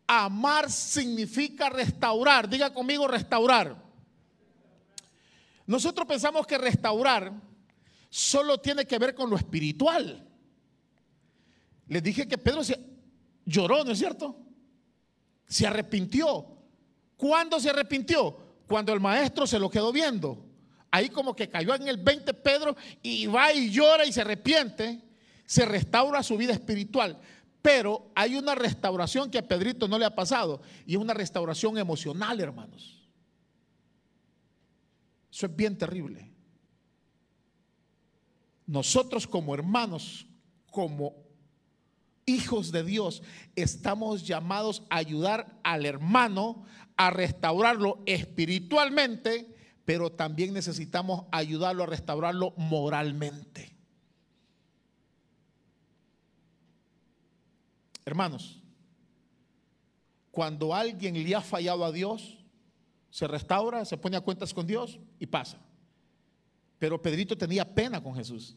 Amar 0.06 0.68
significa 0.68 1.70
restaurar. 1.70 2.48
Diga 2.48 2.74
conmigo 2.74 3.06
restaurar. 3.06 3.80
Nosotros 5.64 6.08
pensamos 6.08 6.44
que 6.44 6.58
restaurar 6.58 7.50
solo 8.11 8.59
tiene 8.59 8.85
que 8.85 8.99
ver 8.99 9.14
con 9.14 9.31
lo 9.31 9.37
espiritual. 9.37 10.26
Les 11.87 12.02
dije 12.02 12.29
que 12.29 12.37
Pedro 12.37 12.62
se 12.62 12.79
lloró, 13.45 13.85
¿no 13.85 13.93
es 13.93 13.99
cierto? 13.99 14.37
Se 15.47 15.67
arrepintió. 15.67 16.59
¿Cuándo 17.17 17.59
se 17.59 17.71
arrepintió? 17.71 18.37
Cuando 18.67 18.93
el 18.93 19.00
maestro 19.00 19.47
se 19.47 19.59
lo 19.59 19.71
quedó 19.71 19.93
viendo. 19.93 20.45
Ahí 20.90 21.09
como 21.09 21.35
que 21.35 21.49
cayó 21.49 21.75
en 21.75 21.87
el 21.88 21.99
20 21.99 22.35
Pedro 22.35 22.76
y 23.02 23.26
va 23.26 23.52
y 23.52 23.71
llora 23.71 24.05
y 24.05 24.12
se 24.12 24.21
arrepiente. 24.21 25.00
Se 25.47 25.64
restaura 25.64 26.23
su 26.23 26.37
vida 26.37 26.52
espiritual. 26.52 27.19
Pero 27.62 28.11
hay 28.14 28.37
una 28.37 28.55
restauración 28.55 29.31
que 29.31 29.38
a 29.38 29.47
Pedrito 29.47 29.87
no 29.87 29.99
le 29.99 30.05
ha 30.05 30.14
pasado. 30.14 30.62
Y 30.87 30.95
es 30.95 31.00
una 31.00 31.14
restauración 31.14 31.79
emocional, 31.79 32.40
hermanos. 32.40 33.09
Eso 35.31 35.47
es 35.47 35.57
bien 35.57 35.76
terrible. 35.76 36.31
Nosotros 38.70 39.26
como 39.26 39.52
hermanos, 39.52 40.28
como 40.70 41.16
hijos 42.24 42.70
de 42.70 42.84
Dios, 42.84 43.20
estamos 43.56 44.24
llamados 44.24 44.84
a 44.90 44.98
ayudar 44.98 45.58
al 45.64 45.86
hermano 45.86 46.64
a 46.96 47.10
restaurarlo 47.10 48.00
espiritualmente, 48.06 49.56
pero 49.84 50.12
también 50.12 50.54
necesitamos 50.54 51.24
ayudarlo 51.32 51.82
a 51.82 51.86
restaurarlo 51.86 52.54
moralmente. 52.56 53.76
Hermanos, 58.04 58.62
cuando 60.30 60.76
alguien 60.76 61.14
le 61.14 61.34
ha 61.34 61.40
fallado 61.40 61.84
a 61.84 61.90
Dios, 61.90 62.38
se 63.10 63.26
restaura, 63.26 63.84
se 63.84 63.96
pone 63.96 64.16
a 64.16 64.20
cuentas 64.20 64.54
con 64.54 64.64
Dios 64.64 65.00
y 65.18 65.26
pasa. 65.26 65.58
Pero 66.80 67.00
Pedrito 67.00 67.37
tenía 67.37 67.75
pena 67.75 68.02
con 68.02 68.14
Jesús. 68.16 68.56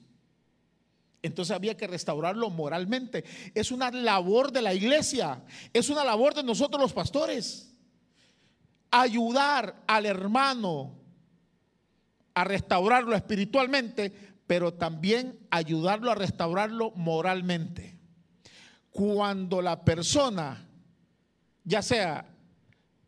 Entonces 1.22 1.54
había 1.54 1.76
que 1.76 1.88
restaurarlo 1.88 2.50
moralmente. 2.50 3.26
Es 3.54 3.70
una 3.70 3.92
labor 3.92 4.52
de 4.54 4.62
la 4.62 4.74
iglesia, 4.74 5.44
es 5.74 5.90
una 5.90 6.06
labor 6.06 6.34
de 6.34 6.42
nosotros 6.42 6.82
los 6.82 6.94
pastores. 6.94 7.76
Ayudar 8.90 9.84
al 9.88 10.06
hermano 10.06 10.96
a 12.34 12.46
restaurarlo 12.46 13.14
espiritualmente, 13.14 14.14
pero 14.48 14.74
también 14.74 15.38
ayudarlo 15.50 16.10
a 16.10 16.16
restaurarlo 16.16 16.92
moralmente. 16.92 17.98
Cuando 18.90 19.62
la 19.62 19.84
persona, 19.84 20.66
ya 21.66 21.82
sea 21.82 22.26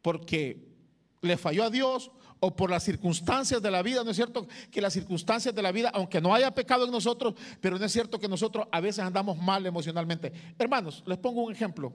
porque 0.01 0.75
le 1.22 1.38
falló 1.38 1.63
a 1.63 1.69
Dios 1.69 2.12
o 2.46 2.56
por 2.56 2.70
las 2.70 2.84
circunstancias 2.84 3.60
de 3.60 3.72
la 3.72 3.82
vida, 3.82 4.04
¿no 4.04 4.12
es 4.12 4.16
cierto? 4.16 4.48
Que 4.70 4.80
las 4.80 4.94
circunstancias 4.94 5.54
de 5.54 5.62
la 5.64 5.72
vida, 5.72 5.90
aunque 5.94 6.22
no 6.22 6.34
haya 6.34 6.54
pecado 6.54 6.86
en 6.86 6.92
nosotros, 6.92 7.34
pero 7.60 7.80
no 7.80 7.86
es 7.86 7.92
cierto 7.92 8.20
que 8.20 8.28
nosotros 8.28 8.68
a 8.72 8.80
veces 8.80 9.04
andamos 9.04 9.38
mal 9.38 9.66
emocionalmente. 9.66 10.32
Hermanos, 10.60 11.04
les 11.08 11.18
pongo 11.18 11.44
un 11.44 11.52
ejemplo. 11.52 11.92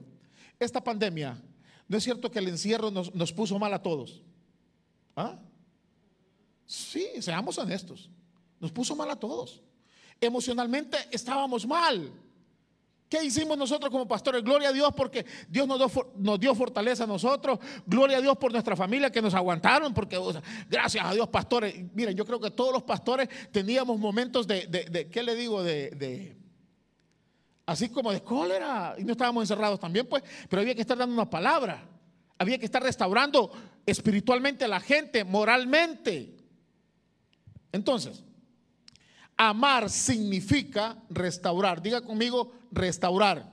Esta 0.59 0.83
pandemia, 0.83 1.41
¿no 1.87 1.97
es 1.97 2.03
cierto 2.03 2.29
que 2.29 2.39
el 2.39 2.49
encierro 2.49 2.91
nos, 2.91 3.15
nos 3.15 3.31
puso 3.31 3.57
mal 3.57 3.73
a 3.73 3.81
todos? 3.81 4.21
¿Ah? 5.15 5.39
Sí, 6.65 7.07
seamos 7.21 7.57
honestos. 7.57 8.09
Nos 8.59 8.71
puso 8.73 8.93
mal 8.93 9.09
a 9.09 9.15
todos. 9.15 9.61
Emocionalmente 10.19 10.97
estábamos 11.11 11.65
mal. 11.65 12.11
¿Qué 13.11 13.21
hicimos 13.25 13.57
nosotros 13.57 13.91
como 13.91 14.07
pastores? 14.07 14.41
Gloria 14.41 14.69
a 14.69 14.71
Dios 14.71 14.93
porque 14.95 15.25
Dios 15.49 15.67
nos 15.67 16.39
dio, 16.39 16.55
fortaleza 16.55 17.03
a 17.03 17.07
nosotros. 17.07 17.59
Gloria 17.85 18.19
a 18.19 18.21
Dios 18.21 18.37
por 18.37 18.53
nuestra 18.53 18.73
familia 18.73 19.11
que 19.11 19.21
nos 19.21 19.33
aguantaron. 19.33 19.93
Porque 19.93 20.17
gracias 20.69 21.05
a 21.05 21.13
Dios, 21.13 21.27
pastores. 21.27 21.75
Miren, 21.93 22.15
yo 22.15 22.25
creo 22.25 22.39
que 22.39 22.51
todos 22.51 22.71
los 22.71 22.83
pastores 22.83 23.27
teníamos 23.51 23.99
momentos 23.99 24.47
de, 24.47 25.09
¿qué 25.11 25.23
le 25.23 25.35
digo? 25.35 25.61
De, 25.61 26.37
así 27.65 27.89
como 27.89 28.13
de 28.13 28.23
cólera. 28.23 28.95
Y 28.97 29.03
no 29.03 29.11
estábamos 29.11 29.43
encerrados 29.43 29.77
también, 29.77 30.07
pues. 30.07 30.23
Pero 30.47 30.61
había 30.61 30.73
que 30.73 30.79
estar 30.79 30.97
dando 30.97 31.13
una 31.13 31.29
palabra. 31.29 31.83
Había 32.37 32.57
que 32.59 32.65
estar 32.65 32.81
restaurando 32.81 33.51
espiritualmente 33.85 34.63
a 34.63 34.69
la 34.69 34.79
gente, 34.79 35.25
moralmente. 35.25 36.37
Entonces, 37.73 38.23
Amar 39.43 39.89
significa 39.89 40.95
restaurar. 41.09 41.81
Diga 41.81 41.99
conmigo, 42.01 42.53
restaurar. 42.71 43.51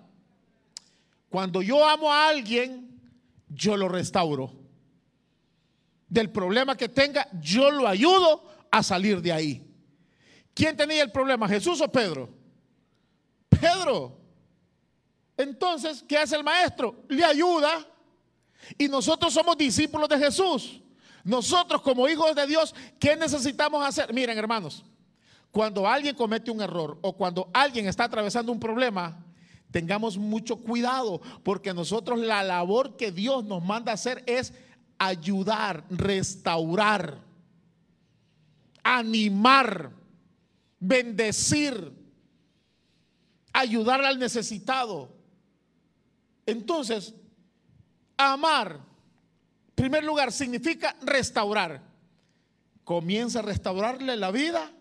Cuando 1.30 1.62
yo 1.62 1.82
amo 1.88 2.12
a 2.12 2.28
alguien, 2.28 3.00
yo 3.48 3.74
lo 3.74 3.88
restauro. 3.88 4.52
Del 6.06 6.28
problema 6.28 6.76
que 6.76 6.90
tenga, 6.90 7.26
yo 7.40 7.70
lo 7.70 7.88
ayudo 7.88 8.44
a 8.70 8.82
salir 8.82 9.22
de 9.22 9.32
ahí. 9.32 9.66
¿Quién 10.52 10.76
tenía 10.76 11.02
el 11.02 11.10
problema, 11.10 11.48
Jesús 11.48 11.80
o 11.80 11.90
Pedro? 11.90 12.28
Pedro. 13.48 14.20
Entonces, 15.38 16.04
¿qué 16.06 16.18
hace 16.18 16.36
el 16.36 16.44
maestro? 16.44 17.02
Le 17.08 17.24
ayuda. 17.24 17.86
Y 18.76 18.88
nosotros 18.88 19.32
somos 19.32 19.56
discípulos 19.56 20.06
de 20.10 20.18
Jesús. 20.18 20.82
Nosotros 21.24 21.80
como 21.80 22.06
hijos 22.06 22.36
de 22.36 22.46
Dios, 22.46 22.74
¿qué 23.00 23.16
necesitamos 23.16 23.82
hacer? 23.82 24.12
Miren, 24.12 24.36
hermanos, 24.36 24.84
cuando 25.50 25.86
alguien 25.86 26.14
comete 26.14 26.50
un 26.50 26.60
error 26.60 26.98
o 27.02 27.16
cuando 27.16 27.50
alguien 27.52 27.86
está 27.86 28.04
atravesando 28.04 28.52
un 28.52 28.60
problema, 28.60 29.24
tengamos 29.70 30.16
mucho 30.18 30.56
cuidado, 30.56 31.20
porque 31.42 31.74
nosotros 31.74 32.18
la 32.18 32.42
labor 32.42 32.96
que 32.96 33.12
Dios 33.12 33.44
nos 33.44 33.62
manda 33.62 33.92
hacer 33.92 34.22
es 34.26 34.52
ayudar, 34.98 35.84
restaurar, 35.90 37.18
animar, 38.82 39.92
bendecir, 40.78 41.92
ayudar 43.52 44.04
al 44.04 44.18
necesitado. 44.18 45.10
Entonces, 46.46 47.14
amar, 48.16 48.80
en 49.68 49.74
primer 49.74 50.04
lugar, 50.04 50.32
significa 50.32 50.96
restaurar. 51.02 51.82
Comienza 52.84 53.40
a 53.40 53.42
restaurarle 53.42 54.16
la 54.16 54.30
vida 54.30 54.72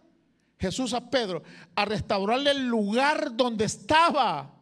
Jesús 0.59 0.93
a 0.93 1.09
Pedro 1.09 1.43
a 1.75 1.85
restaurarle 1.85 2.51
el 2.51 2.67
lugar 2.67 3.35
donde 3.35 3.65
estaba. 3.65 4.53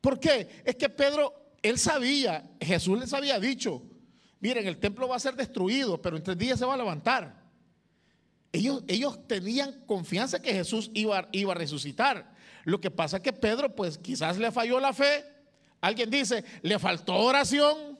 ¿Por 0.00 0.18
qué? 0.18 0.62
Es 0.64 0.76
que 0.76 0.88
Pedro, 0.88 1.34
él 1.62 1.78
sabía, 1.78 2.48
Jesús 2.60 2.98
les 2.98 3.12
había 3.12 3.38
dicho, 3.38 3.82
miren, 4.40 4.66
el 4.66 4.78
templo 4.78 5.08
va 5.08 5.16
a 5.16 5.20
ser 5.20 5.34
destruido, 5.34 6.00
pero 6.00 6.16
en 6.16 6.22
tres 6.22 6.38
días 6.38 6.58
se 6.58 6.64
va 6.64 6.74
a 6.74 6.78
levantar. 6.78 7.44
Ellos, 8.52 8.84
ellos 8.86 9.26
tenían 9.26 9.84
confianza 9.86 10.40
que 10.40 10.52
Jesús 10.52 10.90
iba, 10.94 11.28
iba 11.32 11.52
a 11.52 11.56
resucitar. 11.56 12.34
Lo 12.64 12.80
que 12.80 12.90
pasa 12.90 13.18
es 13.18 13.22
que 13.22 13.32
Pedro, 13.32 13.74
pues 13.74 13.98
quizás 13.98 14.38
le 14.38 14.50
falló 14.50 14.80
la 14.80 14.92
fe, 14.92 15.24
Alguien 15.80 16.10
dice, 16.10 16.44
le 16.62 16.78
faltó 16.78 17.14
oración. 17.14 17.98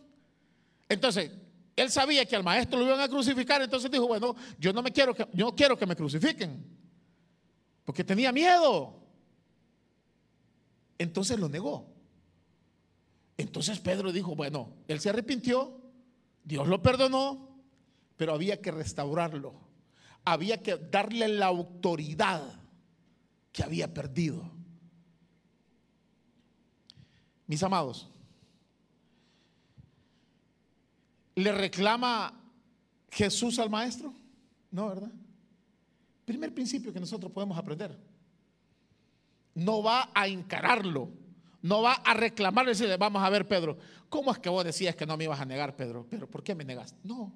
Entonces, 0.89 1.31
él 1.77 1.91
sabía 1.91 2.25
que 2.25 2.35
al 2.35 2.43
maestro 2.43 2.79
lo 2.79 2.87
iban 2.87 3.01
a 3.01 3.09
crucificar, 3.09 3.61
entonces 3.61 3.91
dijo, 3.91 4.09
bueno, 4.09 4.35
yo 4.59 4.73
no 4.73 4.83
me 4.83 4.91
quiero 4.91 5.15
que, 5.15 5.29
yo 5.35 5.55
quiero 5.55 5.77
que 5.77 5.85
me 5.85 5.95
crucifiquen. 5.95 6.65
Porque 7.85 8.03
tenía 8.03 8.33
miedo. 8.33 8.99
Entonces 10.99 11.39
lo 11.39 11.51
negó. 11.51 11.95
Entonces 13.37 13.79
Pedro 13.79 14.11
dijo, 14.11 14.35
bueno, 14.35 14.73
él 14.89 14.99
se 15.01 15.11
arrepintió, 15.11 15.79
Dios 16.43 16.67
lo 16.67 16.83
perdonó, 16.83 17.61
pero 18.17 18.33
había 18.33 18.63
que 18.63 18.71
restaurarlo. 18.71 19.55
Había 20.25 20.63
que 20.63 20.77
darle 20.79 21.29
la 21.29 21.47
autoridad 21.47 22.43
que 23.53 23.63
había 23.63 23.93
perdido. 23.93 24.51
Mis 27.47 27.63
amados, 27.63 28.09
¿le 31.37 31.53
reclama 31.53 32.33
Jesús 33.11 33.59
al 33.59 33.71
maestro? 33.71 34.13
No, 34.71 34.89
¿verdad? 34.89 35.13
Primer 36.25 36.53
principio 36.53 36.93
que 36.93 36.99
nosotros 36.99 37.31
podemos 37.31 37.57
aprender. 37.57 37.97
No 39.55 39.83
va 39.83 40.11
a 40.13 40.27
encararlo, 40.27 41.11
no 41.63 41.83
va 41.83 41.95
a 41.95 42.15
reclamarle 42.15 42.73
decirle, 42.73 42.97
vamos 42.97 43.23
a 43.23 43.31
ver, 43.31 43.47
Pedro, 43.47 43.79
¿cómo 44.09 44.33
es 44.33 44.39
que 44.39 44.49
vos 44.49 44.65
decías 44.65 44.97
que 44.97 45.07
no 45.07 45.17
me 45.17 45.25
ibas 45.25 45.41
a 45.41 45.45
negar, 45.45 45.77
Pedro? 45.77 46.07
Pero 46.11 46.29
¿por 46.29 46.43
qué 46.43 46.55
me 46.55 46.65
negaste? 46.65 46.99
No, 47.05 47.33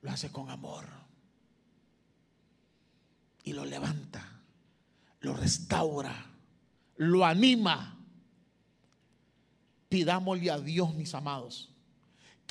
lo 0.00 0.10
hace 0.10 0.30
con 0.30 0.48
amor. 0.48 0.86
Y 3.44 3.52
lo 3.52 3.64
levanta, 3.64 4.40
lo 5.20 5.34
restaura, 5.34 6.14
lo 6.96 7.24
anima. 7.24 7.98
Pidámosle 9.88 10.50
a 10.50 10.58
Dios, 10.58 10.94
mis 10.94 11.14
amados, 11.14 11.71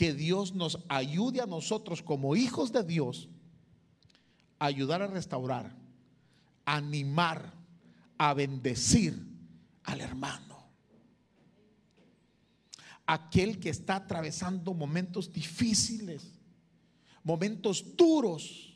que 0.02 0.16
Dios 0.16 0.56
nos 0.56 0.80
ayude 0.90 1.42
a 1.42 1.46
nosotros 1.46 2.02
como 2.02 2.36
hijos 2.36 2.72
de 2.72 2.84
Dios 2.84 3.30
a 4.58 4.66
ayudar 4.66 5.04
a 5.04 5.06
restaurar, 5.06 5.76
a 6.66 6.78
animar, 6.78 7.54
a 8.18 8.34
bendecir 8.34 9.16
al 9.84 10.02
hermano. 10.02 10.58
Aquel 13.06 13.60
que 13.60 13.70
está 13.70 13.98
atravesando 13.98 14.74
momentos 14.74 15.32
difíciles, 15.32 16.32
momentos 17.24 17.96
duros. 17.96 18.74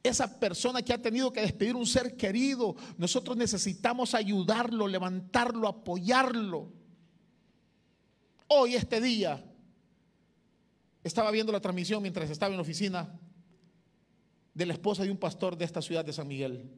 Esa 0.00 0.38
persona 0.38 0.80
que 0.80 0.92
ha 0.92 1.02
tenido 1.02 1.32
que 1.32 1.40
despedir 1.40 1.74
un 1.74 1.86
ser 1.86 2.16
querido, 2.16 2.76
nosotros 2.98 3.36
necesitamos 3.36 4.14
ayudarlo, 4.14 4.86
levantarlo, 4.86 5.66
apoyarlo. 5.66 6.70
Hoy, 8.46 8.76
este 8.76 9.00
día, 9.00 9.50
estaba 11.04 11.30
viendo 11.30 11.52
la 11.52 11.60
transmisión 11.60 12.02
mientras 12.02 12.30
estaba 12.30 12.50
en 12.50 12.56
la 12.56 12.62
oficina 12.62 13.20
de 14.54 14.66
la 14.66 14.72
esposa 14.72 15.04
de 15.04 15.10
un 15.10 15.18
pastor 15.18 15.56
de 15.56 15.64
esta 15.64 15.82
ciudad 15.82 16.04
de 16.04 16.12
San 16.12 16.26
Miguel, 16.26 16.70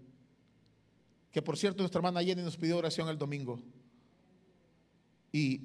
que 1.30 1.40
por 1.42 1.56
cierto 1.56 1.82
nuestra 1.82 2.00
hermana 2.00 2.22
Jenny 2.22 2.42
nos 2.42 2.56
pidió 2.56 2.76
oración 2.76 3.08
el 3.08 3.18
domingo. 3.18 3.62
Y 5.30 5.60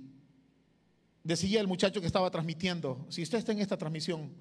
decía 1.23 1.59
el 1.59 1.67
muchacho 1.67 2.01
que 2.01 2.07
estaba 2.07 2.29
transmitiendo, 2.29 3.05
si 3.09 3.23
usted 3.23 3.39
está 3.39 3.51
en 3.51 3.59
esta 3.59 3.77
transmisión, 3.77 4.31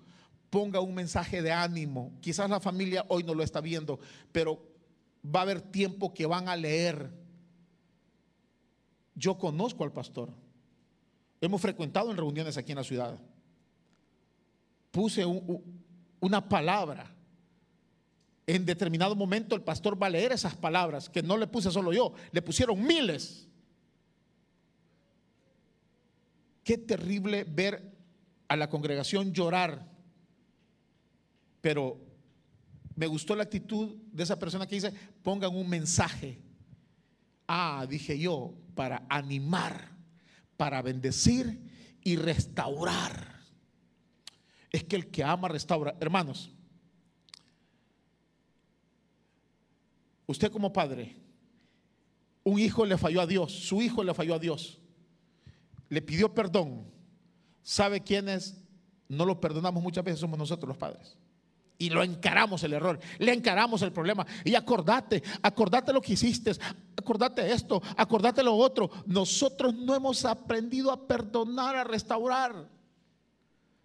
ponga 0.50 0.80
un 0.80 0.94
mensaje 0.94 1.40
de 1.40 1.52
ánimo. 1.52 2.12
Quizás 2.20 2.50
la 2.50 2.60
familia 2.60 3.06
hoy 3.08 3.22
no 3.22 3.34
lo 3.34 3.42
está 3.42 3.60
viendo, 3.60 4.00
pero 4.32 4.60
va 5.24 5.40
a 5.40 5.42
haber 5.44 5.60
tiempo 5.60 6.12
que 6.12 6.26
van 6.26 6.48
a 6.48 6.56
leer. 6.56 7.10
Yo 9.14 9.38
conozco 9.38 9.84
al 9.84 9.92
pastor. 9.92 10.30
Hemos 11.40 11.61
frecuentado 11.61 12.11
en 12.11 12.16
reuniones 12.16 12.56
aquí 12.56 12.72
en 12.72 12.78
la 12.78 12.85
ciudad. 12.85 13.18
Puse 14.90 15.24
una 16.20 16.48
palabra. 16.48 17.14
En 18.46 18.66
determinado 18.66 19.14
momento 19.14 19.55
el 19.55 19.62
pastor 19.62 20.00
va 20.00 20.09
a 20.09 20.11
leer 20.11 20.33
esas 20.33 20.57
palabras, 20.57 21.09
que 21.09 21.22
no 21.22 21.37
le 21.37 21.46
puse 21.46 21.70
solo 21.70 21.92
yo, 21.92 22.12
le 22.33 22.42
pusieron 22.42 22.85
miles. 22.85 23.46
Qué 26.64 26.79
terrible 26.79 27.44
ver 27.44 27.96
a 28.48 28.57
la 28.57 28.68
congregación 28.68 29.33
llorar. 29.33 29.88
Pero 31.61 32.00
me 32.96 33.07
gustó 33.07 33.37
la 33.37 33.44
actitud 33.44 33.96
de 34.12 34.22
esa 34.22 34.38
persona 34.38 34.66
que 34.66 34.74
dice, 34.74 34.92
pongan 35.22 35.55
un 35.55 35.68
mensaje. 35.68 36.40
Ah, 37.46 37.87
dije 37.88 38.18
yo, 38.18 38.55
para 38.74 39.05
animar 39.09 40.00
para 40.61 40.83
bendecir 40.83 41.59
y 42.05 42.16
restaurar. 42.16 43.39
Es 44.70 44.85
que 44.85 44.96
el 44.96 45.11
que 45.11 45.24
ama 45.24 45.48
restaura. 45.48 45.96
Hermanos, 46.00 46.50
usted 50.26 50.50
como 50.50 50.72
padre, 50.72 51.16
un 52.44 52.59
hijo 52.59 52.85
le 52.87 52.96
falló 52.96 53.20
a 53.20 53.26
Dios, 53.26 53.52
su 53.52 53.83
hijo 53.83 54.04
le 54.04 54.14
falló 54.14 54.35
a 54.35 54.38
Dios, 54.38 54.78
le 55.88 56.02
pidió 56.02 56.33
perdón. 56.35 56.88
¿Sabe 57.62 58.00
quiénes 58.00 58.62
no 59.09 59.26
lo 59.26 59.40
perdonamos 59.40 59.83
muchas 59.83 60.04
veces? 60.04 60.20
Somos 60.20 60.38
nosotros 60.38 60.68
los 60.68 60.78
padres 60.78 61.16
y 61.80 61.88
lo 61.88 62.02
encaramos 62.02 62.62
el 62.62 62.74
error, 62.74 63.00
le 63.18 63.33
encaramos 63.33 63.80
el 63.80 63.90
problema. 63.90 64.26
Y 64.44 64.54
acordate, 64.54 65.22
acordate 65.42 65.94
lo 65.94 66.02
que 66.02 66.12
hiciste, 66.12 66.52
acordate 66.94 67.50
esto, 67.50 67.83
acordate 67.96 68.42
lo 68.42 68.54
otro. 68.54 68.90
Nosotros 69.06 69.74
no 69.74 69.94
hemos 69.94 70.26
aprendido 70.26 70.92
a 70.92 71.09
perdonar, 71.09 71.76
a 71.76 71.85
restaurar. 71.85 72.68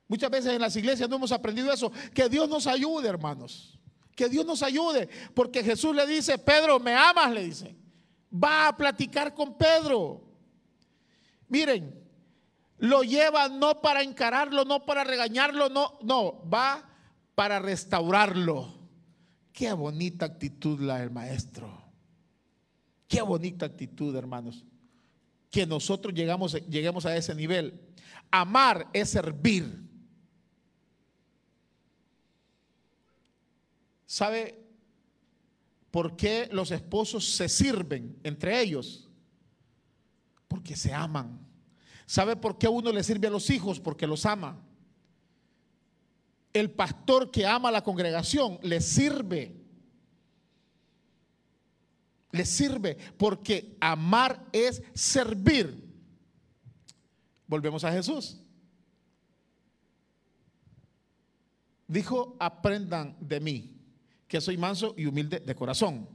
Muchas 0.08 0.30
veces 0.30 0.54
en 0.54 0.62
las 0.62 0.76
iglesias 0.76 1.10
no 1.10 1.16
hemos 1.16 1.32
aprendido 1.32 1.72
eso. 1.72 1.92
Que 2.14 2.30
Dios 2.30 2.48
nos 2.48 2.68
ayude, 2.68 3.08
hermanos. 3.10 3.80
Que 4.16 4.30
Dios 4.30 4.46
nos 4.46 4.62
ayude. 4.62 5.10
Porque 5.34 5.64
Jesús 5.64 5.96
le 5.96 6.06
dice, 6.06 6.38
Pedro, 6.38 6.80
¿me 6.80 6.94
amas? 6.94 7.32
Le 7.32 7.44
dice. 7.44 7.76
Va 8.32 8.68
a 8.68 8.78
platicar 8.78 9.34
con 9.34 9.58
Pedro. 9.58 10.24
Miren, 11.48 12.06
lo 12.78 13.04
lleva 13.04 13.48
no 13.48 13.82
para 13.82 14.04
encararlo, 14.04 14.66
no 14.66 14.86
para 14.86 15.04
regañarlo, 15.04 15.70
no, 15.70 15.98
no, 16.02 16.48
va 16.50 16.88
para 17.34 17.60
restaurarlo. 17.60 18.74
Qué 19.54 19.72
bonita 19.74 20.26
actitud 20.26 20.80
la 20.82 21.00
del 21.00 21.12
maestro. 21.12 21.72
Qué 23.08 23.22
bonita 23.22 23.66
actitud, 23.66 24.16
hermanos. 24.16 24.66
Que 25.50 25.66
nosotros 25.66 26.14
llegamos, 26.14 26.54
lleguemos 26.68 27.06
a 27.06 27.16
ese 27.16 27.34
nivel. 27.34 27.80
Amar 28.32 28.90
es 28.92 29.12
servir. 29.12 29.86
¿Sabe 34.06 34.64
por 35.92 36.16
qué 36.16 36.50
los 36.52 36.72
esposos 36.72 37.36
se 37.36 37.50
sirven 37.50 38.18
entre 38.24 38.60
ellos? 38.62 39.10
Porque 40.48 40.76
se 40.76 40.94
aman. 40.94 41.40
¿Sabe 42.06 42.36
por 42.36 42.58
qué 42.58 42.68
uno 42.68 42.92
le 42.92 43.04
sirve 43.04 43.28
a 43.28 43.32
los 43.32 43.50
hijos? 43.50 43.80
Porque 43.80 44.08
los 44.08 44.26
ama 44.26 44.62
el 46.56 46.72
pastor 46.72 47.32
que 47.32 47.46
ama 47.46 47.70
a 47.70 47.72
la 47.72 47.84
congregación 47.84 48.58
le 48.62 48.80
sirve. 48.80 49.62
Le 52.32 52.46
sirve 52.46 52.98
porque 53.18 53.76
amar 53.80 54.46
es 54.54 54.82
servir. 54.94 55.84
Volvemos 57.46 57.84
a 57.84 57.92
Jesús. 57.92 58.42
Dijo, 61.88 62.36
aprendan 62.40 63.16
de 63.20 63.40
mí, 63.40 63.75
que 64.36 64.42
soy 64.42 64.58
manso 64.58 64.94
y 64.98 65.06
humilde 65.06 65.40
de 65.40 65.56
corazón. 65.56 66.10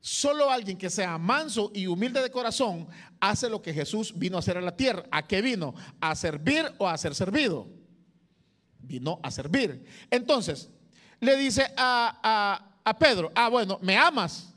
Solo 0.00 0.50
alguien 0.50 0.76
que 0.76 0.90
sea 0.90 1.16
manso 1.18 1.70
y 1.74 1.86
humilde 1.86 2.20
de 2.22 2.30
corazón 2.30 2.88
hace 3.20 3.48
lo 3.48 3.62
que 3.62 3.72
Jesús 3.72 4.12
vino 4.16 4.36
a 4.36 4.40
hacer 4.40 4.58
a 4.58 4.60
la 4.60 4.76
tierra. 4.76 5.04
¿A 5.10 5.26
qué 5.26 5.40
vino? 5.40 5.74
¿A 6.00 6.14
servir 6.14 6.64
o 6.78 6.88
a 6.88 6.96
ser 6.98 7.14
servido? 7.14 7.68
vino 8.90 9.20
a 9.22 9.30
servir. 9.30 9.84
Entonces, 10.10 10.68
le 11.20 11.36
dice 11.36 11.72
a, 11.76 12.66
Pedro, 12.98 13.30
ah, 13.34 13.48
bueno, 13.48 13.78
¿me 13.82 13.96
amas? 13.96 14.52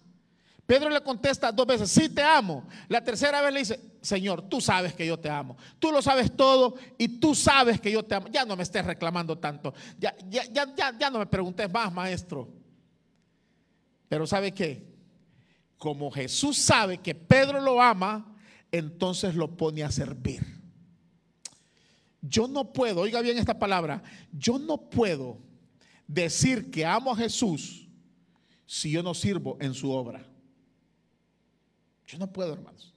Pedro 0.65 0.89
le 0.89 1.01
contesta 1.01 1.51
dos 1.51 1.67
veces, 1.67 1.91
sí 1.91 2.09
te 2.09 2.23
amo. 2.23 2.65
La 2.87 3.03
tercera 3.03 3.41
vez 3.41 3.53
le 3.53 3.59
dice, 3.59 3.79
Señor, 4.01 4.41
tú 4.49 4.59
sabes 4.59 4.93
que 4.93 5.05
yo 5.05 5.19
te 5.19 5.29
amo. 5.29 5.55
Tú 5.77 5.91
lo 5.91 6.01
sabes 6.01 6.35
todo 6.35 6.75
y 6.97 7.19
tú 7.19 7.35
sabes 7.35 7.79
que 7.79 7.91
yo 7.91 8.03
te 8.03 8.15
amo. 8.15 8.27
Ya 8.31 8.43
no 8.43 8.55
me 8.55 8.63
estés 8.63 8.83
reclamando 8.83 9.37
tanto. 9.37 9.73
Ya, 9.99 10.15
ya, 10.29 10.45
ya, 10.51 10.97
ya 10.97 11.09
no 11.09 11.19
me 11.19 11.25
preguntes 11.27 11.71
más, 11.71 11.93
maestro. 11.93 12.62
Pero 14.13 14.27
¿sabe 14.27 14.51
qué? 14.51 14.93
Como 15.75 16.11
Jesús 16.11 16.55
sabe 16.59 16.99
que 16.99 17.15
Pedro 17.15 17.59
lo 17.59 17.81
ama, 17.81 18.37
entonces 18.71 19.33
lo 19.33 19.57
pone 19.57 19.81
a 19.81 19.89
servir. 19.89 20.45
Yo 22.21 22.47
no 22.47 22.71
puedo, 22.71 23.01
oiga 23.01 23.21
bien 23.21 23.39
esta 23.39 23.57
palabra, 23.57 24.03
yo 24.31 24.59
no 24.59 24.77
puedo 24.77 25.39
decir 26.05 26.69
que 26.69 26.85
amo 26.85 27.11
a 27.11 27.15
Jesús 27.15 27.87
si 28.67 28.91
yo 28.91 29.01
no 29.01 29.15
sirvo 29.15 29.57
en 29.59 29.73
su 29.73 29.89
obra. 29.89 30.23
Yo 32.05 32.19
no 32.19 32.31
puedo, 32.31 32.53
hermanos. 32.53 32.93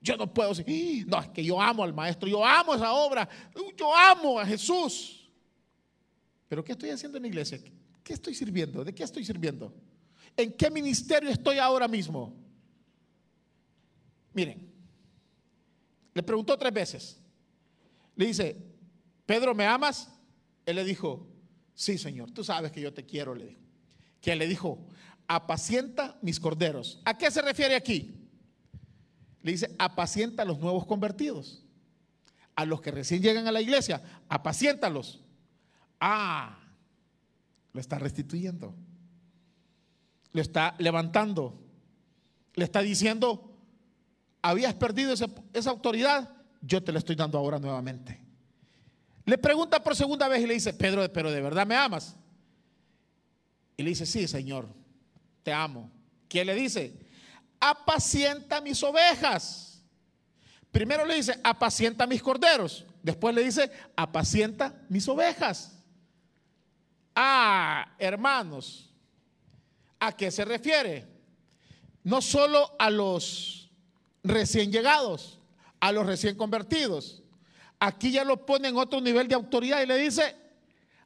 Yo 0.00 0.16
no 0.16 0.32
puedo 0.32 0.50
decir, 0.54 0.64
"Ah, 0.68 1.06
no, 1.08 1.20
es 1.22 1.28
que 1.30 1.44
yo 1.44 1.60
amo 1.60 1.82
al 1.82 1.92
maestro, 1.92 2.28
yo 2.28 2.46
amo 2.46 2.76
esa 2.76 2.92
obra, 2.92 3.28
yo 3.76 3.96
amo 3.96 4.38
a 4.38 4.46
Jesús. 4.46 5.28
Pero 6.48 6.62
¿qué 6.62 6.70
estoy 6.70 6.90
haciendo 6.90 7.18
en 7.18 7.22
la 7.22 7.28
iglesia? 7.28 7.60
¿Qué 8.04 8.12
estoy 8.12 8.32
sirviendo? 8.32 8.84
¿De 8.84 8.94
qué 8.94 9.02
estoy 9.02 9.24
sirviendo? 9.24 9.74
¿En 10.42 10.52
qué 10.52 10.70
ministerio 10.70 11.30
estoy 11.30 11.58
ahora 11.58 11.86
mismo? 11.86 12.34
Miren, 14.32 14.70
le 16.14 16.22
preguntó 16.22 16.56
tres 16.56 16.72
veces. 16.72 17.20
Le 18.16 18.26
dice, 18.26 18.56
Pedro, 19.26 19.54
¿me 19.54 19.66
amas? 19.66 20.10
Él 20.66 20.76
le 20.76 20.84
dijo, 20.84 21.26
sí, 21.74 21.98
Señor, 21.98 22.30
tú 22.30 22.44
sabes 22.44 22.72
que 22.72 22.80
yo 22.80 22.92
te 22.92 23.04
quiero, 23.04 23.34
le 23.34 23.46
dijo. 23.46 23.60
Que 24.20 24.36
le 24.36 24.46
dijo, 24.46 24.86
apacienta 25.26 26.18
mis 26.22 26.38
corderos. 26.38 27.00
¿A 27.04 27.16
qué 27.16 27.30
se 27.30 27.42
refiere 27.42 27.74
aquí? 27.74 28.28
Le 29.42 29.52
dice, 29.52 29.74
apacienta 29.78 30.42
a 30.42 30.46
los 30.46 30.58
nuevos 30.58 30.86
convertidos. 30.86 31.64
A 32.54 32.64
los 32.64 32.80
que 32.80 32.90
recién 32.90 33.22
llegan 33.22 33.46
a 33.46 33.52
la 33.52 33.62
iglesia, 33.62 34.02
apaciéntalos. 34.28 35.22
Ah, 35.98 36.58
lo 37.72 37.80
está 37.80 37.98
restituyendo. 37.98 38.74
Lo 40.32 40.40
está 40.40 40.74
levantando. 40.78 41.60
Le 42.54 42.64
está 42.64 42.82
diciendo, 42.82 43.56
habías 44.42 44.74
perdido 44.74 45.12
esa, 45.12 45.26
esa 45.52 45.70
autoridad, 45.70 46.30
yo 46.60 46.82
te 46.82 46.92
la 46.92 46.98
estoy 46.98 47.16
dando 47.16 47.38
ahora 47.38 47.58
nuevamente. 47.58 48.20
Le 49.24 49.38
pregunta 49.38 49.82
por 49.82 49.94
segunda 49.94 50.28
vez 50.28 50.42
y 50.42 50.46
le 50.46 50.54
dice, 50.54 50.72
Pedro, 50.72 51.10
pero 51.12 51.30
de 51.30 51.40
verdad 51.40 51.66
me 51.66 51.76
amas. 51.76 52.16
Y 53.76 53.82
le 53.82 53.90
dice, 53.90 54.04
sí, 54.06 54.26
Señor, 54.26 54.68
te 55.42 55.52
amo. 55.52 55.90
¿Quién 56.28 56.46
le 56.46 56.54
dice? 56.54 56.98
Apacienta 57.60 58.60
mis 58.60 58.82
ovejas. 58.82 59.82
Primero 60.70 61.04
le 61.04 61.14
dice, 61.16 61.38
apacienta 61.42 62.06
mis 62.06 62.22
corderos. 62.22 62.84
Después 63.02 63.34
le 63.34 63.42
dice, 63.42 63.70
apacienta 63.96 64.82
mis 64.88 65.08
ovejas. 65.08 65.76
Ah, 67.14 67.94
hermanos, 67.98 68.89
¿a 70.00 70.12
qué 70.16 70.30
se 70.30 70.44
refiere? 70.44 71.06
No 72.02 72.20
solo 72.22 72.74
a 72.78 72.90
los 72.90 73.70
recién 74.24 74.72
llegados, 74.72 75.38
a 75.78 75.92
los 75.92 76.06
recién 76.06 76.36
convertidos. 76.36 77.22
Aquí 77.78 78.10
ya 78.10 78.24
lo 78.24 78.44
pone 78.44 78.68
en 78.68 78.76
otro 78.76 79.00
nivel 79.00 79.28
de 79.28 79.34
autoridad 79.34 79.82
y 79.82 79.86
le 79.86 79.96
dice, 79.98 80.34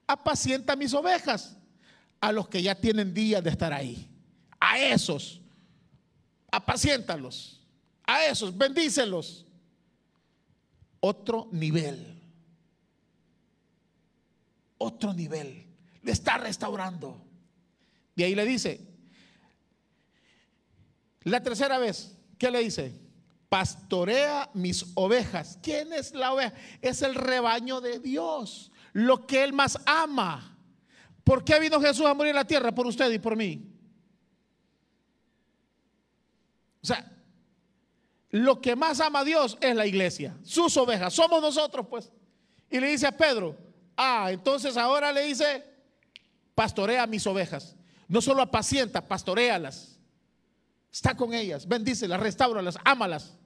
apacienta 0.07 0.77
mis 0.77 0.95
ovejas 0.95 1.57
a 2.21 2.33
los 2.33 2.49
que 2.49 2.63
ya 2.63 2.75
tienen 2.75 3.13
días 3.13 3.43
de 3.43 3.51
estar 3.51 3.73
ahí. 3.73 4.09
A 4.59 4.79
esos, 4.79 5.41
apaciéntalos. 6.51 7.61
A 8.07 8.25
esos, 8.27 8.57
bendícelos. 8.57 9.47
Otro 11.01 11.49
nivel. 11.53 12.21
Otro 14.79 15.13
nivel. 15.13 15.67
Le 16.03 16.13
está 16.13 16.39
restaurando. 16.39 17.21
Y 18.17 18.23
ahí 18.23 18.35
le 18.35 18.45
dice, 18.45 18.81
la 21.23 21.43
tercera 21.43 21.79
vez, 21.79 22.17
¿qué 22.39 22.51
le 22.51 22.61
dice? 22.61 23.01
Pastorea 23.49 24.51
mis 24.55 24.87
ovejas. 24.95 25.59
¿Quién 25.63 25.93
es 25.93 26.13
la 26.15 26.33
oveja? 26.33 26.55
Es 26.81 27.03
el 27.03 27.15
rebaño 27.15 27.81
de 27.81 27.99
Dios, 27.99 28.71
lo 28.93 29.27
que 29.27 29.43
Él 29.43 29.53
más 29.53 29.79
ama. 29.87 30.59
¿Por 31.25 31.45
qué 31.45 31.59
vino 31.59 31.81
Jesús 31.81 32.07
a 32.07 32.15
morir 32.15 32.31
en 32.31 32.37
la 32.37 32.47
tierra? 32.47 32.75
Por 32.75 32.87
usted 32.87 33.11
y 33.11 33.19
por 33.19 33.37
mí. 33.37 33.71
O 36.83 36.87
sea, 36.87 37.11
lo 38.31 38.61
que 38.61 38.77
más 38.77 39.01
ama 39.01 39.21
a 39.21 39.25
Dios 39.25 39.57
es 39.61 39.77
la 39.77 39.87
iglesia, 39.87 40.37
sus 40.43 40.77
ovejas, 40.77 41.15
somos 41.15 41.41
nosotros 41.41 41.87
pues. 41.89 42.11
Y 42.69 42.81
le 42.81 42.89
dice 42.89 43.07
a 43.07 43.17
Pedro, 43.17 43.57
ah, 43.97 44.27
entonces 44.31 44.77
ahora 44.77 45.13
le 45.13 45.23
dice, 45.23 45.65
pastorea 46.55 47.07
mis 47.07 47.27
ovejas. 47.27 47.77
No 48.09 48.21
solo 48.21 48.43
apacienta, 48.43 49.07
pastorealas. 49.07 49.99
Está 50.93 51.17
con 51.17 51.35
ellas, 51.35 51.67
bendícelas, 51.67 52.21
restauralas, 52.21 52.79
ámalas. 52.85 53.37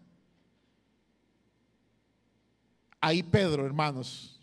Ahí 3.00 3.22
Pedro, 3.22 3.64
hermanos, 3.64 4.38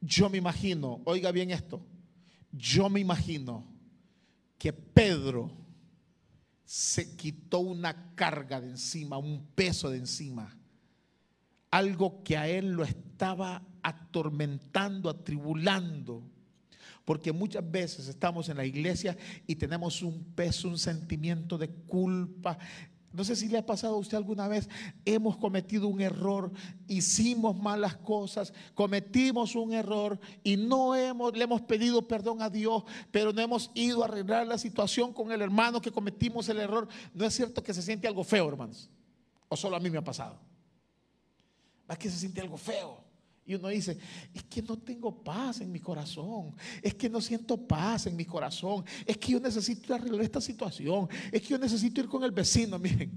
yo 0.00 0.28
me 0.28 0.38
imagino, 0.38 1.00
oiga 1.04 1.30
bien 1.30 1.50
esto, 1.50 1.80
yo 2.50 2.88
me 2.88 3.00
imagino 3.00 3.64
que 4.58 4.72
Pedro 4.72 5.50
se 6.64 7.16
quitó 7.16 7.60
una 7.60 8.14
carga 8.14 8.60
de 8.60 8.70
encima, 8.70 9.18
un 9.18 9.46
peso 9.54 9.90
de 9.90 9.98
encima, 9.98 10.56
algo 11.70 12.22
que 12.22 12.36
a 12.36 12.48
él 12.48 12.72
lo 12.72 12.84
estaba 12.84 13.62
atormentando, 13.82 15.10
atribulando. 15.10 16.22
Porque 17.04 17.32
muchas 17.32 17.70
veces 17.70 18.08
estamos 18.08 18.48
en 18.48 18.56
la 18.56 18.64
iglesia 18.64 19.16
y 19.46 19.56
tenemos 19.56 20.02
un 20.02 20.24
peso, 20.34 20.68
un 20.68 20.78
sentimiento 20.78 21.58
de 21.58 21.68
culpa. 21.68 22.58
No 23.12 23.22
sé 23.22 23.36
si 23.36 23.46
le 23.46 23.58
ha 23.58 23.64
pasado 23.64 23.94
a 23.94 23.98
usted 23.98 24.16
alguna 24.16 24.48
vez, 24.48 24.68
hemos 25.04 25.36
cometido 25.36 25.86
un 25.86 26.00
error, 26.00 26.50
hicimos 26.88 27.56
malas 27.56 27.94
cosas, 27.94 28.52
cometimos 28.74 29.54
un 29.54 29.72
error 29.72 30.18
y 30.42 30.56
no 30.56 30.96
hemos, 30.96 31.36
le 31.36 31.44
hemos 31.44 31.62
pedido 31.62 32.08
perdón 32.08 32.42
a 32.42 32.50
Dios, 32.50 32.82
pero 33.12 33.32
no 33.32 33.40
hemos 33.40 33.70
ido 33.74 34.02
a 34.02 34.06
arreglar 34.06 34.48
la 34.48 34.58
situación 34.58 35.12
con 35.12 35.30
el 35.30 35.42
hermano 35.42 35.80
que 35.80 35.92
cometimos 35.92 36.48
el 36.48 36.58
error. 36.58 36.88
No 37.12 37.24
es 37.24 37.34
cierto 37.34 37.62
que 37.62 37.72
se 37.72 37.82
siente 37.82 38.08
algo 38.08 38.24
feo, 38.24 38.48
hermanos. 38.48 38.90
O 39.48 39.56
solo 39.56 39.76
a 39.76 39.80
mí 39.80 39.90
me 39.90 39.98
ha 39.98 40.04
pasado. 40.04 40.36
Es 41.88 41.98
que 41.98 42.10
se 42.10 42.18
siente 42.18 42.40
algo 42.40 42.56
feo. 42.56 43.03
Y 43.46 43.54
uno 43.54 43.68
dice, 43.68 43.98
es 44.32 44.42
que 44.44 44.62
no 44.62 44.78
tengo 44.78 45.22
paz 45.22 45.60
en 45.60 45.70
mi 45.70 45.78
corazón, 45.78 46.54
es 46.80 46.94
que 46.94 47.10
no 47.10 47.20
siento 47.20 47.58
paz 47.58 48.06
en 48.06 48.16
mi 48.16 48.24
corazón, 48.24 48.84
es 49.04 49.18
que 49.18 49.32
yo 49.32 49.40
necesito 49.40 49.94
arreglar 49.94 50.22
esta 50.22 50.40
situación, 50.40 51.08
es 51.30 51.42
que 51.42 51.48
yo 51.48 51.58
necesito 51.58 52.00
ir 52.00 52.08
con 52.08 52.24
el 52.24 52.30
vecino. 52.30 52.78
Miren, 52.80 53.12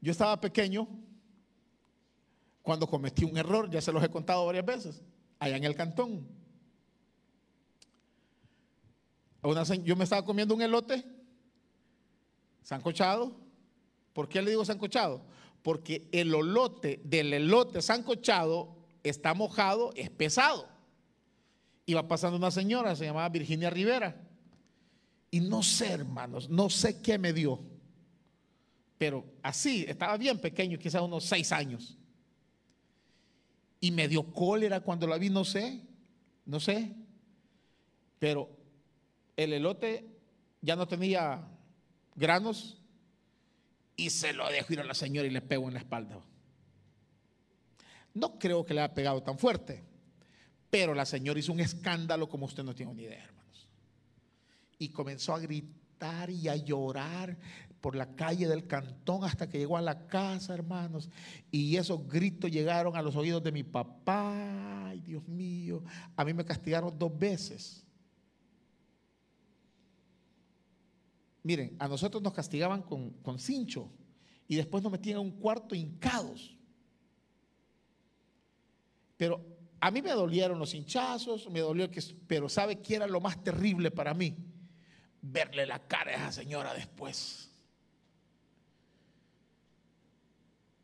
yo 0.00 0.10
estaba 0.10 0.40
pequeño 0.40 0.88
cuando 2.62 2.86
cometí 2.86 3.24
un 3.24 3.36
error, 3.36 3.68
ya 3.68 3.80
se 3.82 3.92
los 3.92 4.02
he 4.02 4.08
contado 4.08 4.46
varias 4.46 4.64
veces, 4.64 5.02
allá 5.38 5.56
en 5.56 5.64
el 5.64 5.74
cantón. 5.74 6.26
Una, 9.42 9.64
yo 9.64 9.96
me 9.96 10.04
estaba 10.04 10.24
comiendo 10.24 10.54
un 10.54 10.62
elote 10.62 11.04
sancochado. 12.62 13.36
¿Por 14.12 14.28
qué 14.28 14.40
le 14.40 14.50
digo 14.50 14.64
sancochado? 14.64 15.24
Porque 15.62 16.08
el 16.12 16.34
olote 16.34 17.00
del 17.04 17.32
elote 17.32 17.82
sancochado 17.82 18.76
está 19.02 19.34
mojado, 19.34 19.92
es 19.94 20.10
pesado. 20.10 20.68
Iba 21.86 22.06
pasando 22.08 22.36
una 22.36 22.50
señora, 22.50 22.96
se 22.96 23.04
llamaba 23.04 23.28
Virginia 23.28 23.70
Rivera. 23.70 24.28
Y 25.30 25.40
no 25.40 25.62
sé, 25.62 25.92
hermanos, 25.92 26.48
no 26.48 26.68
sé 26.68 27.00
qué 27.00 27.18
me 27.18 27.32
dio. 27.32 27.60
Pero 28.98 29.24
así, 29.42 29.84
estaba 29.88 30.16
bien 30.16 30.38
pequeño, 30.38 30.78
quizás 30.78 31.02
unos 31.02 31.24
seis 31.24 31.52
años. 31.52 31.96
Y 33.80 33.90
me 33.90 34.08
dio 34.08 34.24
cólera 34.32 34.80
cuando 34.80 35.06
la 35.06 35.18
vi, 35.18 35.30
no 35.30 35.44
sé, 35.44 35.80
no 36.44 36.60
sé. 36.60 36.92
Pero 38.18 38.48
el 39.36 39.52
elote 39.52 40.06
ya 40.60 40.76
no 40.76 40.86
tenía 40.86 41.48
granos, 42.14 42.81
y 43.96 44.10
se 44.10 44.32
lo 44.32 44.48
dejo 44.50 44.72
ir 44.72 44.80
a 44.80 44.84
la 44.84 44.94
señora 44.94 45.26
y 45.26 45.30
le 45.30 45.40
pego 45.40 45.68
en 45.68 45.74
la 45.74 45.80
espalda. 45.80 46.18
No 48.14 48.38
creo 48.38 48.64
que 48.64 48.74
le 48.74 48.80
haya 48.80 48.94
pegado 48.94 49.22
tan 49.22 49.38
fuerte, 49.38 49.82
pero 50.70 50.94
la 50.94 51.04
señora 51.04 51.38
hizo 51.38 51.52
un 51.52 51.60
escándalo 51.60 52.28
como 52.28 52.46
usted 52.46 52.62
no 52.62 52.74
tiene 52.74 52.94
ni 52.94 53.02
idea, 53.02 53.24
hermanos. 53.24 53.68
Y 54.78 54.88
comenzó 54.90 55.34
a 55.34 55.38
gritar 55.38 56.30
y 56.30 56.48
a 56.48 56.56
llorar 56.56 57.38
por 57.80 57.96
la 57.96 58.14
calle 58.14 58.46
del 58.46 58.66
cantón 58.66 59.24
hasta 59.24 59.48
que 59.48 59.58
llegó 59.58 59.76
a 59.76 59.82
la 59.82 60.06
casa, 60.06 60.54
hermanos. 60.54 61.10
Y 61.50 61.76
esos 61.76 62.06
gritos 62.06 62.50
llegaron 62.50 62.96
a 62.96 63.02
los 63.02 63.16
oídos 63.16 63.42
de 63.42 63.52
mi 63.52 63.64
papá. 63.64 64.88
Ay, 64.88 65.00
Dios 65.00 65.26
mío, 65.26 65.82
a 66.16 66.24
mí 66.24 66.32
me 66.32 66.44
castigaron 66.44 66.96
dos 66.98 67.18
veces. 67.18 67.81
Miren, 71.42 71.76
a 71.78 71.88
nosotros 71.88 72.22
nos 72.22 72.32
castigaban 72.32 72.82
con, 72.82 73.10
con 73.22 73.38
cincho 73.38 73.90
y 74.46 74.56
después 74.56 74.82
nos 74.82 74.92
metían 74.92 75.18
en 75.18 75.26
un 75.26 75.32
cuarto 75.32 75.74
hincados. 75.74 76.56
Pero 79.16 79.44
a 79.80 79.90
mí 79.90 80.02
me 80.02 80.10
dolieron 80.10 80.58
los 80.58 80.74
hinchazos, 80.74 81.50
me 81.50 81.60
dolió 81.60 81.90
que, 81.90 82.00
pero 82.26 82.48
¿sabe 82.48 82.80
qué 82.80 82.96
era 82.96 83.06
lo 83.06 83.20
más 83.20 83.42
terrible 83.42 83.90
para 83.90 84.14
mí? 84.14 84.36
Verle 85.20 85.66
la 85.66 85.80
cara 85.80 86.12
a 86.12 86.14
esa 86.14 86.32
señora 86.32 86.74
después. 86.74 87.50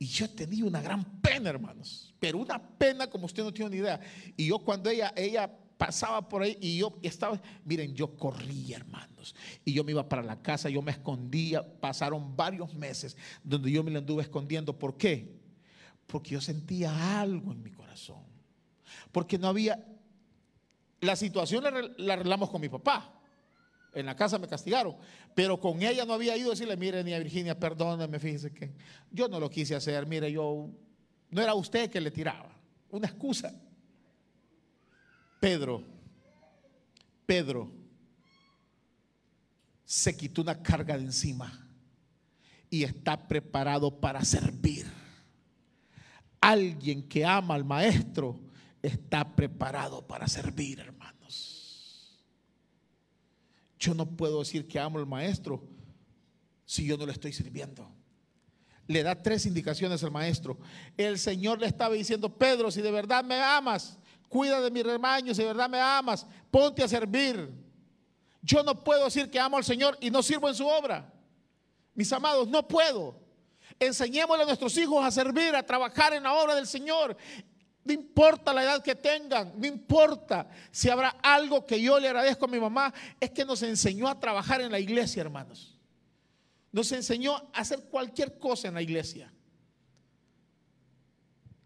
Y 0.00 0.06
yo 0.06 0.30
tenía 0.30 0.64
una 0.64 0.80
gran 0.80 1.20
pena, 1.20 1.50
hermanos, 1.50 2.14
pero 2.20 2.38
una 2.38 2.60
pena 2.60 3.08
como 3.08 3.26
usted 3.26 3.42
no 3.42 3.52
tiene 3.52 3.70
ni 3.70 3.76
idea. 3.78 4.00
Y 4.36 4.48
yo 4.48 4.58
cuando 4.60 4.90
ella, 4.90 5.12
ella 5.16 5.50
pasaba 5.78 6.28
por 6.28 6.42
ahí 6.42 6.58
y 6.60 6.78
yo 6.78 6.98
estaba, 7.02 7.40
miren, 7.64 7.94
yo 7.94 8.16
corría, 8.16 8.76
hermanos, 8.76 9.34
y 9.64 9.72
yo 9.72 9.84
me 9.84 9.92
iba 9.92 10.06
para 10.06 10.22
la 10.22 10.42
casa, 10.42 10.68
yo 10.68 10.82
me 10.82 10.90
escondía, 10.90 11.64
pasaron 11.80 12.36
varios 12.36 12.74
meses 12.74 13.16
donde 13.44 13.70
yo 13.70 13.84
me 13.84 13.92
lo 13.92 14.00
anduve 14.00 14.22
escondiendo. 14.22 14.76
¿Por 14.76 14.96
qué? 14.96 15.38
Porque 16.08 16.30
yo 16.30 16.40
sentía 16.40 17.20
algo 17.20 17.52
en 17.52 17.62
mi 17.62 17.70
corazón. 17.70 18.24
Porque 19.12 19.38
no 19.38 19.46
había, 19.46 19.82
la 21.00 21.14
situación 21.14 21.62
la, 21.62 22.12
arreglamos 22.12 22.50
con 22.50 22.60
mi 22.60 22.68
papá. 22.68 23.14
En 23.94 24.04
la 24.04 24.14
casa 24.14 24.38
me 24.38 24.46
castigaron, 24.48 24.96
pero 25.34 25.58
con 25.58 25.80
ella 25.82 26.04
no 26.04 26.12
había 26.12 26.36
ido 26.36 26.48
a 26.48 26.50
decirle, 26.50 26.76
mire, 26.76 27.02
ni 27.02 27.14
a 27.14 27.18
Virginia, 27.18 27.58
perdóname, 27.58 28.18
fíjese 28.18 28.52
que 28.52 28.74
yo 29.10 29.28
no 29.28 29.40
lo 29.40 29.48
quise 29.48 29.74
hacer, 29.74 30.06
mire, 30.06 30.30
yo, 30.30 30.68
no 31.30 31.40
era 31.40 31.54
usted 31.54 31.90
que 31.90 32.00
le 32.00 32.10
tiraba, 32.10 32.50
una 32.90 33.06
excusa. 33.06 33.54
Pedro, 35.40 35.82
Pedro 37.26 37.70
se 39.84 40.16
quitó 40.16 40.42
una 40.42 40.62
carga 40.62 40.96
de 40.96 41.04
encima 41.04 41.66
y 42.70 42.84
está 42.84 43.28
preparado 43.28 44.00
para 44.00 44.24
servir. 44.24 44.86
Alguien 46.40 47.02
que 47.08 47.24
ama 47.24 47.54
al 47.54 47.64
maestro 47.64 48.38
está 48.82 49.34
preparado 49.34 50.06
para 50.06 50.28
servir, 50.28 50.80
hermanos. 50.80 52.18
Yo 53.78 53.94
no 53.94 54.06
puedo 54.06 54.40
decir 54.40 54.66
que 54.66 54.78
amo 54.78 54.98
al 54.98 55.06
maestro 55.06 55.62
si 56.64 56.84
yo 56.84 56.96
no 56.96 57.06
le 57.06 57.12
estoy 57.12 57.32
sirviendo. 57.32 57.88
Le 58.86 59.02
da 59.02 59.22
tres 59.22 59.46
indicaciones 59.46 60.02
al 60.02 60.10
maestro. 60.10 60.58
El 60.96 61.18
Señor 61.18 61.60
le 61.60 61.66
estaba 61.66 61.94
diciendo, 61.94 62.36
Pedro, 62.36 62.70
si 62.70 62.82
de 62.82 62.90
verdad 62.90 63.22
me 63.24 63.40
amas, 63.40 63.98
cuida 64.28 64.60
de 64.60 64.70
mi 64.70 64.82
rebaño, 64.82 65.34
si 65.34 65.42
de 65.42 65.48
verdad 65.48 65.68
me 65.68 65.80
amas, 65.80 66.26
ponte 66.50 66.82
a 66.82 66.88
servir. 66.88 67.50
Yo 68.42 68.62
no 68.62 68.82
puedo 68.82 69.04
decir 69.04 69.30
que 69.30 69.40
amo 69.40 69.56
al 69.56 69.64
Señor 69.64 69.96
y 70.00 70.10
no 70.10 70.22
sirvo 70.22 70.48
en 70.48 70.54
su 70.54 70.66
obra. 70.66 71.12
Mis 71.94 72.12
amados, 72.12 72.48
no 72.48 72.66
puedo. 72.66 73.18
Enseñémosle 73.80 74.44
a 74.44 74.46
nuestros 74.46 74.76
hijos 74.76 75.04
a 75.04 75.10
servir, 75.10 75.54
a 75.54 75.64
trabajar 75.64 76.12
en 76.12 76.22
la 76.22 76.34
obra 76.34 76.54
del 76.54 76.66
Señor. 76.66 77.16
No 77.84 77.92
importa 77.92 78.52
la 78.52 78.62
edad 78.62 78.82
que 78.82 78.94
tengan, 78.94 79.52
no 79.56 79.66
importa 79.66 80.48
si 80.70 80.90
habrá 80.90 81.10
algo 81.22 81.64
que 81.64 81.80
yo 81.80 81.98
le 81.98 82.08
agradezco 82.08 82.44
a 82.44 82.48
mi 82.48 82.60
mamá, 82.60 82.92
es 83.18 83.30
que 83.30 83.44
nos 83.44 83.62
enseñó 83.62 84.08
a 84.08 84.20
trabajar 84.20 84.60
en 84.60 84.70
la 84.70 84.78
iglesia, 84.78 85.22
hermanos. 85.22 85.78
Nos 86.70 86.92
enseñó 86.92 87.34
a 87.34 87.60
hacer 87.60 87.84
cualquier 87.84 88.38
cosa 88.38 88.68
en 88.68 88.74
la 88.74 88.82
iglesia 88.82 89.32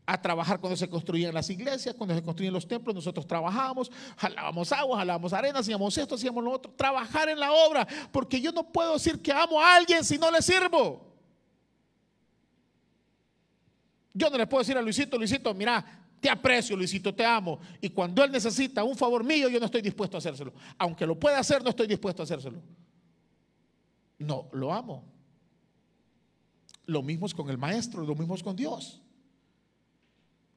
a 0.04 0.20
trabajar 0.20 0.58
cuando 0.60 0.76
se 0.76 0.88
construían 0.88 1.32
las 1.32 1.48
iglesias, 1.50 1.94
cuando 1.94 2.14
se 2.14 2.22
construían 2.22 2.52
los 2.52 2.66
templos, 2.66 2.94
nosotros 2.94 3.26
trabajábamos, 3.26 3.90
jalábamos 4.16 4.72
agua, 4.72 4.98
jalábamos 4.98 5.32
arena, 5.32 5.60
hacíamos 5.60 5.96
esto, 5.96 6.16
hacíamos 6.16 6.42
lo 6.42 6.50
otro, 6.50 6.72
trabajar 6.72 7.28
en 7.28 7.38
la 7.38 7.52
obra, 7.52 7.86
porque 8.10 8.40
yo 8.40 8.50
no 8.52 8.64
puedo 8.72 8.94
decir 8.94 9.22
que 9.22 9.32
amo 9.32 9.60
a 9.60 9.76
alguien 9.76 10.04
si 10.04 10.18
no 10.18 10.30
le 10.30 10.42
sirvo. 10.42 11.12
Yo 14.14 14.28
no 14.28 14.36
le 14.36 14.46
puedo 14.46 14.60
decir 14.60 14.76
a 14.76 14.82
Luisito, 14.82 15.16
Luisito, 15.16 15.54
mira, 15.54 15.84
te 16.20 16.28
aprecio, 16.28 16.76
Luisito, 16.76 17.14
te 17.14 17.24
amo. 17.24 17.58
Y 17.80 17.90
cuando 17.90 18.22
él 18.22 18.30
necesita 18.30 18.84
un 18.84 18.96
favor 18.96 19.24
mío, 19.24 19.48
yo 19.48 19.58
no 19.58 19.66
estoy 19.66 19.82
dispuesto 19.82 20.16
a 20.16 20.18
hacérselo. 20.18 20.52
Aunque 20.78 21.06
lo 21.06 21.18
pueda 21.18 21.38
hacer, 21.38 21.62
no 21.62 21.70
estoy 21.70 21.86
dispuesto 21.86 22.22
a 22.22 22.24
hacérselo. 22.24 22.60
No, 24.18 24.48
lo 24.52 24.72
amo. 24.72 25.04
Lo 26.86 27.02
mismo 27.02 27.26
es 27.26 27.34
con 27.34 27.50
el 27.50 27.58
maestro, 27.58 28.04
lo 28.04 28.14
mismo 28.14 28.34
es 28.34 28.42
con 28.42 28.54
Dios. 28.54 29.01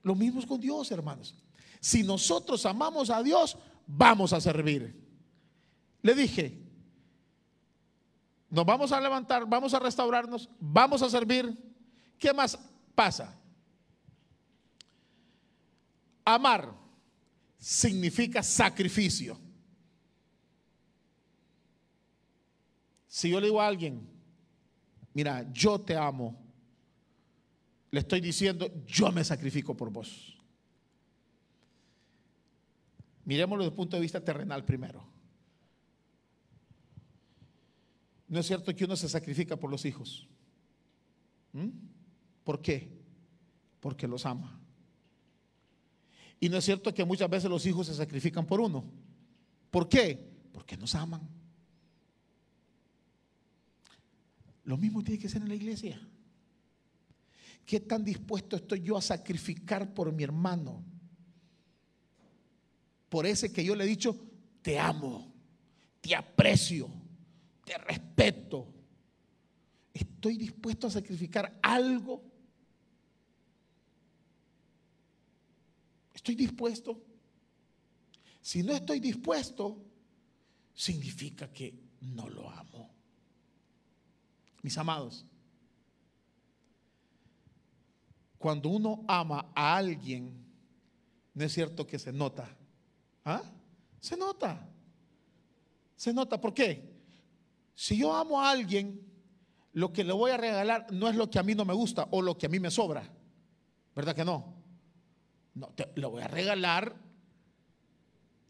Lo 0.06 0.14
mismo 0.14 0.40
es 0.40 0.46
con 0.46 0.62
Dios, 0.62 0.92
hermanos. 0.92 1.34
Si 1.80 2.04
nosotros 2.04 2.64
amamos 2.68 3.10
a 3.10 3.24
Dios, 3.24 3.58
vamos 3.88 4.34
a 4.34 4.40
servir. 4.40 5.04
Le 6.04 6.14
dije, 6.14 6.62
nos 8.52 8.64
vamos 8.68 8.92
a 8.92 9.02
levantar, 9.02 9.48
vamos 9.48 9.74
a 9.74 9.80
restaurarnos, 9.80 10.48
vamos 10.60 11.02
a 11.02 11.10
servir. 11.10 11.58
¿Qué 12.20 12.32
más 12.32 12.56
pasa? 12.94 13.36
Amar 16.24 16.72
significa 17.58 18.44
sacrificio. 18.44 19.40
Si 23.08 23.32
yo 23.32 23.40
le 23.40 23.48
digo 23.48 23.60
a 23.60 23.66
alguien, 23.66 24.08
mira, 25.16 25.52
yo 25.52 25.82
te 25.82 25.98
amo, 25.98 26.45
le 27.96 28.02
estoy 28.02 28.20
diciendo, 28.20 28.70
yo 28.86 29.10
me 29.14 29.24
sacrifico 29.24 29.74
por 29.74 29.90
vos. 29.90 30.38
Miremoslo 33.24 33.64
desde 33.64 33.72
el 33.72 33.76
punto 33.78 33.96
de 33.96 34.02
vista 34.02 34.22
terrenal 34.22 34.66
primero. 34.66 35.02
¿No 38.28 38.38
es 38.38 38.48
cierto 38.48 38.76
que 38.76 38.84
uno 38.84 38.98
se 38.98 39.08
sacrifica 39.08 39.56
por 39.56 39.72
los 39.72 39.86
hijos? 39.86 40.28
¿Mm? 41.54 41.70
¿Por 42.44 42.62
qué? 42.62 42.92
Porque 43.80 44.10
los 44.10 44.26
ama. 44.26 44.60
Y 46.42 46.50
no 46.50 46.58
es 46.58 46.66
cierto 46.66 46.94
que 46.94 47.06
muchas 47.06 47.30
veces 47.30 47.50
los 47.50 47.66
hijos 47.66 47.88
se 47.88 47.94
sacrifican 47.94 48.46
por 48.46 48.60
uno. 48.60 48.84
¿Por 49.72 49.88
qué? 49.88 50.34
Porque 50.52 50.76
nos 50.76 50.96
aman. 50.96 51.22
Lo 54.66 54.76
mismo 54.76 55.02
tiene 55.02 55.18
que 55.18 55.30
ser 55.30 55.44
en 55.44 55.48
la 55.48 55.56
iglesia. 55.56 56.06
¿Qué 57.66 57.80
tan 57.80 58.04
dispuesto 58.04 58.56
estoy 58.56 58.82
yo 58.82 58.96
a 58.96 59.02
sacrificar 59.02 59.94
por 59.94 60.12
mi 60.12 60.24
hermano? 60.24 60.84
Por 63.10 63.26
ese 63.26 63.52
que 63.52 63.64
yo 63.64 63.76
le 63.76 63.86
he 63.86 63.88
dicho, 63.88 64.16
te 64.62 64.80
amo, 64.80 65.34
te 66.00 66.16
aprecio, 66.16 66.90
te 67.64 67.78
respeto. 67.78 68.68
¿Estoy 69.94 70.38
dispuesto 70.38 70.88
a 70.88 70.92
sacrificar 70.92 71.58
algo? 71.64 72.24
¿Estoy 76.14 76.36
dispuesto? 76.36 77.02
Si 78.42 78.62
no 78.62 78.74
estoy 78.74 79.00
dispuesto, 79.00 79.84
significa 80.76 81.52
que 81.52 81.74
no 82.02 82.30
lo 82.30 82.50
amo. 82.50 82.94
Mis 84.62 84.78
amados, 84.78 85.26
cuando 88.46 88.70
uno 88.70 89.04
ama 89.08 89.48
a 89.56 89.76
alguien, 89.76 90.32
no 91.34 91.44
es 91.44 91.52
cierto 91.52 91.88
que 91.88 91.98
se 91.98 92.14
nota. 92.14 92.48
¿Ah? 93.24 93.42
Se 94.00 94.16
nota. 94.16 94.70
Se 95.96 96.14
nota. 96.14 96.40
¿Por 96.40 96.54
qué? 96.54 96.94
Si 97.74 97.98
yo 97.98 98.14
amo 98.14 98.40
a 98.40 98.52
alguien, 98.52 99.02
lo 99.74 99.92
que 99.92 100.04
le 100.04 100.14
voy 100.14 100.30
a 100.30 100.38
regalar 100.38 100.86
no 100.92 101.10
es 101.10 101.16
lo 101.16 101.28
que 101.28 101.40
a 101.40 101.42
mí 101.42 101.56
no 101.56 101.66
me 101.66 101.74
gusta 101.74 102.08
o 102.12 102.22
lo 102.22 102.38
que 102.38 102.46
a 102.46 102.50
mí 102.50 102.60
me 102.60 102.70
sobra. 102.70 103.12
¿Verdad 103.96 104.16
que 104.16 104.24
no? 104.24 104.54
No, 105.56 105.70
te, 105.70 105.90
lo 105.96 106.12
voy 106.12 106.22
a 106.22 106.28
regalar. 106.28 106.96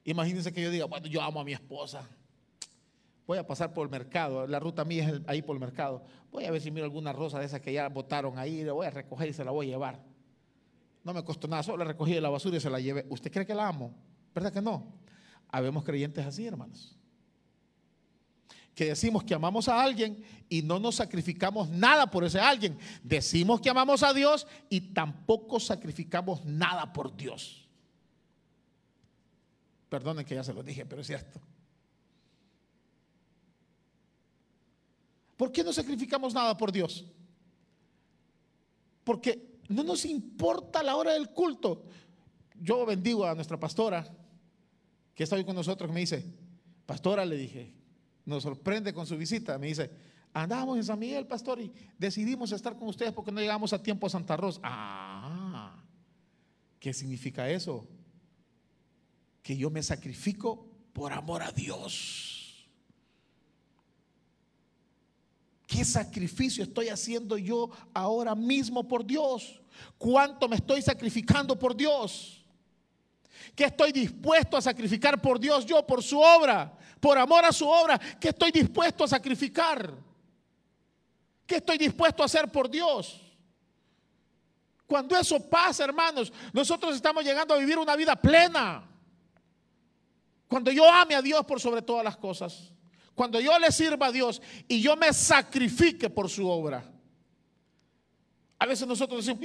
Imagínense 0.04 0.52
que 0.52 0.62
yo 0.62 0.72
diga, 0.72 0.88
bueno, 0.88 1.08
yo 1.08 1.22
amo 1.22 1.40
a 1.40 1.46
mi 1.46 1.54
esposa. 1.54 2.06
Voy 3.28 3.40
a 3.40 3.48
pasar 3.48 3.74
por 3.74 3.86
el 3.86 3.92
mercado, 3.92 4.46
la 4.46 4.60
ruta 4.60 4.86
mía 4.86 5.10
es 5.10 5.22
ahí 5.26 5.42
por 5.42 5.56
el 5.56 5.60
mercado. 5.60 6.04
Voy 6.32 6.46
a 6.46 6.52
ver 6.52 6.62
si 6.62 6.70
miro 6.70 6.86
alguna 6.86 7.12
rosa 7.12 7.40
de 7.40 7.46
esas 7.46 7.60
que 7.60 7.74
ya 7.74 7.90
botaron 7.90 8.38
ahí, 8.38 8.64
la 8.64 8.74
voy 8.74 8.86
a 8.86 8.92
recoger 8.92 9.30
y 9.30 9.34
se 9.34 9.44
la 9.44 9.52
voy 9.52 9.68
a 9.68 9.70
llevar. 9.70 10.00
No 11.04 11.14
me 11.14 11.24
costó 11.24 11.48
nada, 11.48 11.64
solo 11.64 11.78
la 11.78 11.86
recogí 11.86 12.14
de 12.14 12.22
la 12.22 12.30
basura 12.30 12.58
y 12.58 12.60
se 12.60 12.70
la 12.70 12.80
llevé. 12.80 13.06
¿Usted 13.10 13.32
cree 13.32 13.46
que 13.46 13.56
la 13.56 13.68
amo? 13.68 13.96
¿Verdad 14.34 14.54
que 14.54 14.62
no? 14.62 14.94
Habemos 15.50 15.84
creyentes 15.84 16.26
así, 16.26 16.46
hermanos. 16.46 16.98
Que 18.76 18.86
decimos 18.86 19.24
que 19.24 19.34
amamos 19.34 19.70
a 19.70 19.82
alguien 19.82 20.24
y 20.50 20.62
no 20.62 20.80
nos 20.80 20.96
sacrificamos 20.96 21.70
nada 21.70 22.12
por 22.12 22.26
ese 22.26 22.40
alguien. 22.40 22.78
Decimos 23.02 23.62
que 23.62 23.70
amamos 23.70 24.04
a 24.04 24.14
Dios 24.14 24.46
y 24.70 24.94
tampoco 24.94 25.60
sacrificamos 25.60 26.44
nada 26.46 26.92
por 26.92 27.16
Dios. 27.16 27.68
Perdonen 29.90 30.26
que 30.26 30.36
ya 30.36 30.44
se 30.44 30.54
lo 30.54 30.62
dije, 30.62 30.86
pero 30.86 31.02
es 31.02 31.08
cierto. 31.08 31.40
¿Por 35.38 35.52
qué 35.52 35.64
no 35.64 35.74
sacrificamos 35.74 36.34
nada 36.34 36.56
por 36.56 36.72
Dios? 36.72 37.06
Porque 39.04 39.60
no 39.70 39.84
nos 39.84 40.06
importa 40.06 40.84
la 40.84 40.96
hora 40.96 41.14
del 41.14 41.30
culto. 41.30 41.84
Yo 42.60 42.86
bendigo 42.86 43.26
a 43.26 43.36
nuestra 43.36 43.60
pastora 43.60 44.08
que 45.14 45.24
está 45.24 45.36
hoy 45.36 45.46
con 45.46 45.56
nosotros, 45.56 45.92
me 45.92 46.02
dice, 46.02 46.26
pastora, 46.86 47.26
le 47.26 47.38
dije, 47.38 47.74
nos 48.26 48.44
sorprende 48.44 48.94
con 48.94 49.08
su 49.08 49.18
visita, 49.18 49.58
me 49.58 49.68
dice, 49.68 49.90
andamos 50.34 50.78
en 50.78 50.84
San 50.84 51.00
Miguel, 51.00 51.26
pastor, 51.26 51.62
y 51.62 51.72
decidimos 51.98 52.52
estar 52.52 52.76
con 52.76 52.90
ustedes 52.90 53.14
porque 53.14 53.32
no 53.32 53.40
llegamos 53.40 53.72
a 53.72 53.82
tiempo 53.82 54.08
a 54.08 54.10
Santa 54.10 54.36
Rosa. 54.36 54.60
Ah, 54.64 55.82
¿qué 56.80 56.94
significa 56.94 57.50
eso? 57.50 57.88
Que 59.42 59.56
yo 59.56 59.70
me 59.70 59.82
sacrifico 59.82 60.68
por 60.92 61.14
amor 61.14 61.44
a 61.44 61.52
Dios. 61.52 62.35
¿Qué 65.76 65.84
sacrificio 65.84 66.64
estoy 66.64 66.88
haciendo 66.88 67.38
yo 67.38 67.70
ahora 67.94 68.34
mismo 68.34 68.88
por 68.88 69.06
Dios? 69.06 69.62
¿Cuánto 69.98 70.48
me 70.48 70.56
estoy 70.56 70.82
sacrificando 70.82 71.60
por 71.60 71.76
Dios? 71.76 72.46
¿Qué 73.54 73.66
estoy 73.66 73.92
dispuesto 73.92 74.56
a 74.56 74.62
sacrificar 74.62 75.22
por 75.22 75.38
Dios 75.38 75.66
yo, 75.66 75.86
por 75.86 76.02
su 76.02 76.18
obra? 76.18 76.72
Por 77.02 77.18
amor 77.18 77.44
a 77.44 77.52
su 77.52 77.68
obra, 77.68 78.00
¿qué 78.00 78.30
estoy 78.30 78.52
dispuesto 78.52 79.04
a 79.04 79.08
sacrificar? 79.10 79.94
¿Qué 81.46 81.58
estoy 81.58 81.78
dispuesto 81.78 82.24
a 82.24 82.28
hacer 82.28 82.50
por 82.50 82.70
Dios? 82.70 83.22
Cuando 84.88 85.18
eso 85.18 85.42
pasa, 85.50 85.84
hermanos, 85.84 86.32
nosotros 86.54 86.96
estamos 86.96 87.26
llegando 87.26 87.54
a 87.54 87.58
vivir 87.58 87.78
una 87.78 87.98
vida 87.98 88.16
plena. 88.16 88.82
Cuando 90.48 90.72
yo 90.72 90.90
ame 90.90 91.16
a 91.16 91.22
Dios 91.22 91.46
por 91.46 91.60
sobre 91.60 91.82
todas 91.82 92.06
las 92.06 92.16
cosas. 92.16 92.72
Cuando 93.16 93.40
yo 93.40 93.58
le 93.58 93.72
sirva 93.72 94.08
a 94.08 94.12
Dios 94.12 94.42
y 94.68 94.82
yo 94.82 94.96
me 94.98 95.12
sacrifique 95.14 96.10
por 96.10 96.30
su 96.30 96.48
obra. 96.48 96.84
A 98.60 98.66
veces 98.66 98.88
nosotros 98.88 99.26
decimos, 99.26 99.44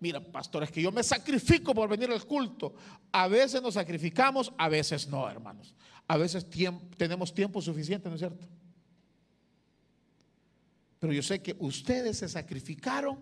mira, 0.00 0.20
pastor, 0.20 0.62
es 0.62 0.70
que 0.70 0.82
yo 0.82 0.92
me 0.92 1.02
sacrifico 1.02 1.74
por 1.74 1.88
venir 1.88 2.10
al 2.10 2.24
culto. 2.26 2.74
A 3.10 3.26
veces 3.26 3.62
nos 3.62 3.74
sacrificamos, 3.74 4.52
a 4.58 4.68
veces 4.68 5.08
no, 5.08 5.28
hermanos. 5.28 5.74
A 6.06 6.16
veces 6.16 6.46
tenemos 6.96 7.34
tiempo 7.34 7.60
suficiente, 7.60 8.08
¿no 8.08 8.14
es 8.14 8.20
cierto? 8.20 8.46
Pero 10.98 11.12
yo 11.12 11.22
sé 11.22 11.40
que 11.40 11.56
ustedes 11.58 12.18
se 12.18 12.28
sacrificaron 12.28 13.18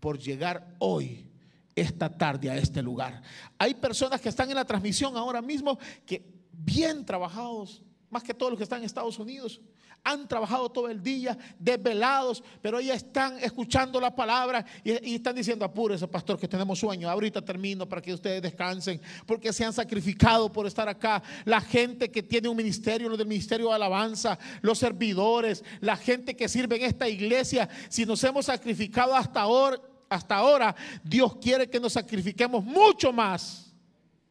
por 0.00 0.18
llegar 0.18 0.74
hoy, 0.78 1.30
esta 1.74 2.16
tarde, 2.16 2.50
a 2.50 2.56
este 2.56 2.82
lugar. 2.82 3.22
Hay 3.58 3.74
personas 3.74 4.20
que 4.20 4.28
están 4.28 4.48
en 4.48 4.56
la 4.56 4.64
transmisión 4.64 5.16
ahora 5.16 5.42
mismo 5.42 5.78
que 6.06 6.24
bien 6.52 7.04
trabajados, 7.04 7.82
más 8.10 8.22
que 8.22 8.34
todos 8.34 8.52
los 8.52 8.58
que 8.58 8.64
están 8.64 8.80
en 8.80 8.86
Estados 8.86 9.18
Unidos, 9.18 9.60
han 10.04 10.28
trabajado 10.28 10.68
todo 10.68 10.88
el 10.88 11.02
día, 11.02 11.36
desvelados, 11.58 12.42
pero 12.62 12.80
ya 12.80 12.94
están 12.94 13.38
escuchando 13.40 14.00
la 14.00 14.14
palabra 14.14 14.64
y, 14.84 15.16
están 15.16 15.34
diciendo, 15.34 15.64
apúrese, 15.64 16.06
pastor, 16.06 16.38
que 16.38 16.46
tenemos 16.46 16.78
sueño. 16.78 17.10
Ahorita 17.10 17.42
termino 17.42 17.88
para 17.88 18.00
que 18.00 18.14
ustedes 18.14 18.40
descansen, 18.40 19.00
porque 19.26 19.52
se 19.52 19.64
han 19.64 19.72
sacrificado 19.72 20.52
por 20.52 20.66
estar 20.66 20.88
acá. 20.88 21.22
La 21.44 21.60
gente 21.60 22.10
que 22.10 22.22
tiene 22.22 22.48
un 22.48 22.56
ministerio, 22.56 23.08
los 23.08 23.18
del 23.18 23.26
ministerio 23.26 23.68
de 23.68 23.74
alabanza, 23.74 24.38
los 24.62 24.78
servidores, 24.78 25.64
la 25.80 25.96
gente 25.96 26.36
que 26.36 26.48
sirve 26.48 26.76
en 26.76 26.84
esta 26.84 27.08
iglesia, 27.08 27.68
si 27.88 28.06
nos 28.06 28.22
hemos 28.22 28.46
sacrificado 28.46 29.14
hasta 29.14 29.40
ahora, 29.40 29.80
hasta 30.08 30.36
ahora, 30.36 30.76
Dios 31.02 31.36
quiere 31.36 31.68
que 31.68 31.80
nos 31.80 31.94
sacrifiquemos 31.94 32.62
mucho 32.62 33.12
más 33.12 33.74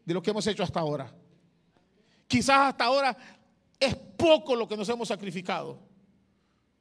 de 0.06 0.14
lo 0.14 0.22
que 0.22 0.32
hemos 0.32 0.48
hecho 0.48 0.64
hasta 0.64 0.80
ahora. 0.80 1.14
Quizás 2.28 2.70
hasta 2.70 2.86
ahora 2.86 3.16
es 3.80 3.96
poco 3.96 4.56
lo 4.56 4.68
que 4.68 4.78
nos 4.78 4.90
hemos 4.90 5.08
sacrificado. 5.08 5.80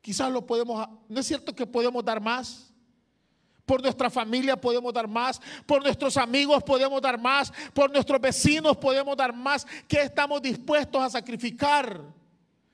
Quizás 0.01 0.31
lo 0.31 0.45
podemos, 0.45 0.87
no 1.09 1.21
es 1.21 1.27
cierto 1.27 1.55
que 1.55 1.67
podemos 1.67 2.05
dar 2.05 2.21
más. 2.21 2.71
Por 3.65 3.81
nuestra 3.83 4.11
familia 4.11 4.61
podemos 4.61 4.93
dar 4.93 5.09
más, 5.09 5.41
por 5.65 5.83
nuestros 5.83 6.19
amigos 6.19 6.63
podemos 6.63 7.01
dar 7.01 7.19
más, 7.19 7.51
por 7.73 7.91
nuestros 7.91 8.21
vecinos 8.21 8.77
podemos 8.77 9.17
dar 9.17 9.35
más. 9.35 9.67
¿Qué 9.89 10.03
estamos 10.03 10.43
dispuestos 10.43 11.01
a 11.01 11.09
sacrificar? 11.09 12.03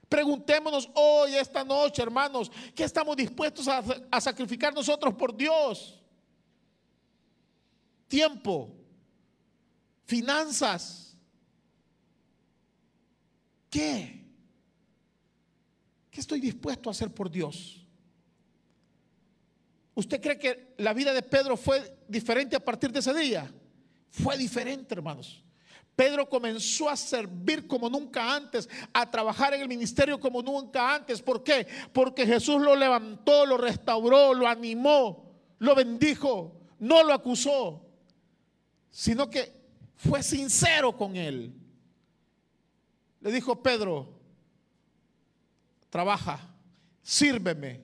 Preguntémonos 0.09 0.91
hoy, 0.95 1.37
esta 1.37 1.63
noche, 1.63 2.03
hermanos, 2.03 2.51
¿qué 2.75 2.83
estamos 2.83 3.17
dispuestos 3.17 3.69
a, 3.69 3.85
a 4.11 4.21
sacrificar 4.21 4.75
nosotros 4.75 5.15
por 5.15 5.37
Dios? 5.37 6.01
Tiempo, 8.09 8.73
finanzas, 10.07 11.10
¿Qué? 13.71 14.21
¿Qué 16.11 16.21
estoy 16.21 16.41
dispuesto 16.41 16.91
a 16.91 16.93
hacer 16.93 17.15
por 17.15 17.31
Dios? 17.31 17.87
¿Usted 19.95 20.21
cree 20.21 20.39
que 20.39 20.75
la 20.79 20.93
vida 20.93 21.13
de 21.13 21.23
Pedro 21.23 21.57
fue 21.57 21.99
diferente 22.09 22.57
a 22.57 22.65
partir 22.65 22.91
de 22.91 22.99
ese 22.99 23.15
día? 23.15 23.53
Fue 24.11 24.37
diferente, 24.37 24.95
hermanos. 24.95 25.45
Pedro 25.95 26.29
comenzó 26.29 26.89
a 26.89 26.97
servir 26.97 27.67
como 27.67 27.89
nunca 27.89 28.35
antes, 28.35 28.69
a 28.93 29.09
trabajar 29.09 29.55
en 29.55 29.61
el 29.61 29.69
ministerio 29.69 30.19
como 30.19 30.43
nunca 30.43 30.95
antes. 30.95 31.21
¿Por 31.21 31.45
qué? 31.45 31.67
Porque 31.93 32.27
Jesús 32.27 32.61
lo 32.61 32.75
levantó, 32.75 33.45
lo 33.45 33.57
restauró, 33.57 34.33
lo 34.35 34.49
animó, 34.49 35.31
lo 35.59 35.75
bendijo, 35.75 36.59
no 36.79 37.05
lo 37.05 37.13
acusó, 37.13 37.87
sino 38.91 39.29
que 39.29 39.53
fue 39.95 40.23
sincero 40.23 40.97
con 40.97 41.17
él. 41.17 41.60
Le 43.21 43.31
dijo 43.31 43.63
Pedro, 43.63 44.19
trabaja, 45.91 46.41
sírveme. 47.03 47.83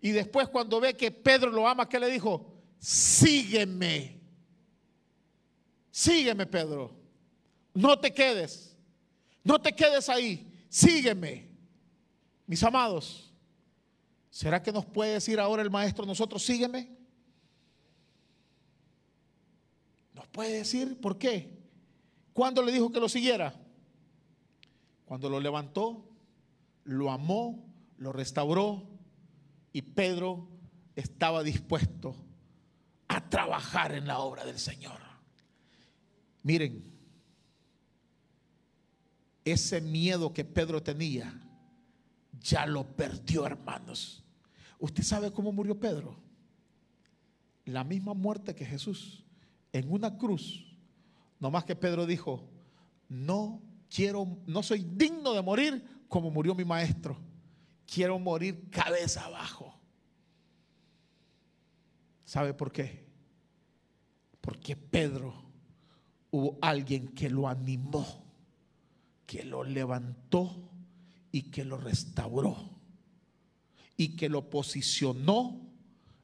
Y 0.00 0.10
después 0.10 0.48
cuando 0.48 0.80
ve 0.80 0.96
que 0.96 1.10
Pedro 1.10 1.50
lo 1.50 1.68
ama, 1.68 1.88
¿qué 1.88 1.98
le 1.98 2.08
dijo? 2.08 2.54
Sígueme. 2.78 4.20
Sígueme, 5.90 6.46
Pedro. 6.46 6.96
No 7.74 7.98
te 7.98 8.12
quedes. 8.12 8.76
No 9.42 9.60
te 9.60 9.72
quedes 9.72 10.08
ahí. 10.08 10.64
Sígueme. 10.68 11.50
Mis 12.46 12.62
amados, 12.62 13.32
¿será 14.30 14.62
que 14.62 14.72
nos 14.72 14.86
puede 14.86 15.14
decir 15.14 15.38
ahora 15.38 15.62
el 15.62 15.70
maestro 15.70 16.06
nosotros, 16.06 16.42
sígueme? 16.42 16.96
¿Nos 20.14 20.26
puede 20.28 20.58
decir 20.58 21.00
por 21.00 21.18
qué? 21.18 21.60
¿Cuándo 22.32 22.62
le 22.62 22.72
dijo 22.72 22.90
que 22.90 23.00
lo 23.00 23.08
siguiera? 23.08 23.54
Cuando 25.10 25.28
lo 25.28 25.40
levantó, 25.40 26.08
lo 26.84 27.10
amó, 27.10 27.66
lo 27.98 28.12
restauró 28.12 28.88
y 29.72 29.82
Pedro 29.82 30.46
estaba 30.94 31.42
dispuesto 31.42 32.14
a 33.08 33.28
trabajar 33.28 33.92
en 33.92 34.06
la 34.06 34.20
obra 34.20 34.44
del 34.44 34.60
Señor. 34.60 35.00
Miren, 36.44 36.94
ese 39.44 39.80
miedo 39.80 40.32
que 40.32 40.44
Pedro 40.44 40.80
tenía, 40.80 41.42
ya 42.40 42.64
lo 42.64 42.84
perdió, 42.84 43.44
hermanos. 43.44 44.22
¿Usted 44.78 45.02
sabe 45.02 45.32
cómo 45.32 45.50
murió 45.50 45.80
Pedro? 45.80 46.14
La 47.64 47.82
misma 47.82 48.14
muerte 48.14 48.54
que 48.54 48.64
Jesús 48.64 49.24
en 49.72 49.90
una 49.90 50.16
cruz. 50.16 50.64
No 51.40 51.50
más 51.50 51.64
que 51.64 51.74
Pedro 51.74 52.06
dijo, 52.06 52.48
no 53.08 53.60
quiero, 53.90 54.38
no 54.46 54.62
soy 54.62 54.84
digno 54.84 55.34
de 55.34 55.42
morir 55.42 56.04
como 56.08 56.30
murió 56.30 56.54
mi 56.54 56.64
maestro. 56.64 57.18
Quiero 57.86 58.18
morir 58.18 58.70
cabeza 58.70 59.24
abajo. 59.24 59.74
¿Sabe 62.24 62.54
por 62.54 62.70
qué? 62.70 63.04
Porque 64.40 64.76
Pedro 64.76 65.34
hubo 66.30 66.58
alguien 66.62 67.08
que 67.08 67.28
lo 67.28 67.48
animó, 67.48 68.06
que 69.26 69.44
lo 69.44 69.64
levantó 69.64 70.70
y 71.32 71.42
que 71.42 71.64
lo 71.64 71.76
restauró 71.76 72.56
y 73.96 74.16
que 74.16 74.28
lo 74.28 74.48
posicionó 74.48 75.60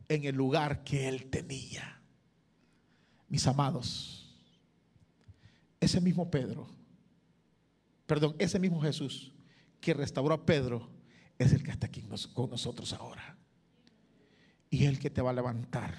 en 0.09 0.25
el 0.25 0.37
lugar 0.37 0.85
que 0.85 1.09
él 1.09 1.27
tenía. 1.27 2.01
Mis 3.29 3.47
amados, 3.49 4.33
ese 5.81 6.01
mismo 6.01 6.31
Pedro 6.31 6.76
perdón, 8.07 8.37
ese 8.39 8.59
mismo 8.59 8.81
Jesús 8.81 9.33
que 9.81 9.95
restauró 9.95 10.35
a 10.35 10.47
Pedro 10.47 10.89
es 11.39 11.53
el 11.53 11.63
que 11.63 11.71
está 11.71 11.87
aquí 11.87 12.03
con 12.33 12.51
nosotros 12.51 12.93
ahora. 12.93 13.37
Y 14.71 14.85
es 14.85 14.89
el 14.89 14.99
que 14.99 15.11
te 15.11 15.23
va 15.23 15.31
a 15.31 15.35
levantar. 15.35 15.95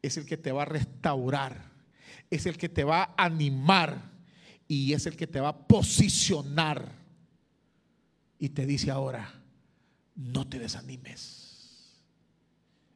Es 0.00 0.16
el 0.16 0.26
que 0.26 0.36
te 0.36 0.52
va 0.52 0.62
a 0.62 0.66
restaurar. 0.66 1.72
Es 2.30 2.46
el 2.46 2.56
que 2.56 2.68
te 2.68 2.84
va 2.84 3.14
a 3.16 3.24
animar. 3.24 4.10
Y 4.68 4.92
es 4.92 5.06
el 5.06 5.16
que 5.16 5.26
te 5.26 5.40
va 5.40 5.48
a 5.48 5.66
posicionar. 5.66 6.92
Y 8.38 8.50
te 8.50 8.66
dice 8.66 8.90
ahora, 8.90 9.42
no 10.14 10.46
te 10.46 10.58
desanimes. 10.58 12.00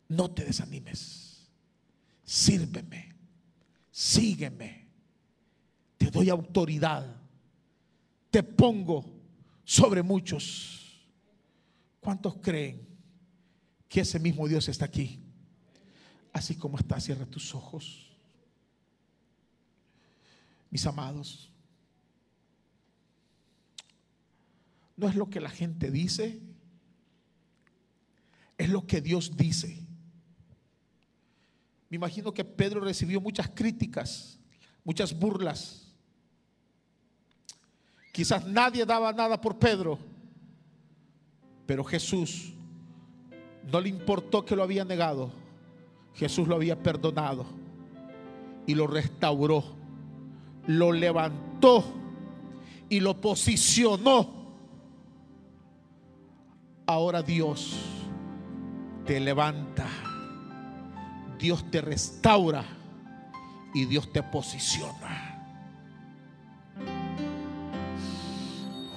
No 0.09 0.31
te 0.31 0.44
desanimes. 0.44 1.49
Sírveme. 2.25 3.14
Sígueme. 3.90 4.87
Te 5.97 6.11
doy 6.11 6.28
autoridad 6.28 7.26
te 8.37 8.43
pongo 8.43 9.03
sobre 9.64 10.03
muchos. 10.03 11.01
¿Cuántos 12.01 12.37
creen 12.37 12.87
que 13.89 14.03
ese 14.03 14.18
mismo 14.18 14.47
Dios 14.47 14.68
está 14.68 14.84
aquí? 14.84 15.24
Así 16.34 16.55
como 16.55 16.76
está, 16.76 17.01
cierra 17.01 17.24
tus 17.24 17.55
ojos. 17.55 18.14
Mis 20.68 20.84
amados, 20.84 21.51
no 24.99 25.09
es 25.09 25.14
lo 25.14 25.30
que 25.30 25.41
la 25.41 25.49
gente 25.49 25.91
dice, 25.91 26.39
es 28.59 28.68
lo 28.68 28.87
que 28.87 29.01
Dios 29.01 29.34
dice. 29.34 29.82
Me 31.89 31.97
imagino 31.97 32.34
que 32.34 32.45
Pedro 32.45 32.80
recibió 32.80 33.18
muchas 33.18 33.49
críticas, 33.49 34.39
muchas 34.84 35.18
burlas 35.18 35.86
Quizás 38.16 38.46
nadie 38.46 38.86
daba 38.86 39.12
nada 39.12 39.38
por 39.38 39.58
Pedro, 39.58 39.98
pero 41.66 41.84
Jesús 41.84 42.54
no 43.70 43.78
le 43.78 43.90
importó 43.90 44.42
que 44.42 44.56
lo 44.56 44.62
había 44.62 44.86
negado. 44.86 45.30
Jesús 46.14 46.48
lo 46.48 46.54
había 46.54 46.82
perdonado 46.82 47.44
y 48.66 48.74
lo 48.74 48.86
restauró 48.86 49.76
lo 50.66 50.92
levantó 50.92 51.84
y 52.88 53.00
lo 53.00 53.20
posicionó. 53.20 54.34
Ahora 56.86 57.22
Dios 57.22 57.76
te 59.04 59.18
levanta, 59.20 59.86
Dios 61.38 61.68
te 61.70 61.80
restaura 61.80 62.64
y 63.74 63.84
Dios 63.86 64.12
te 64.12 64.22
posiciona. 64.22 65.36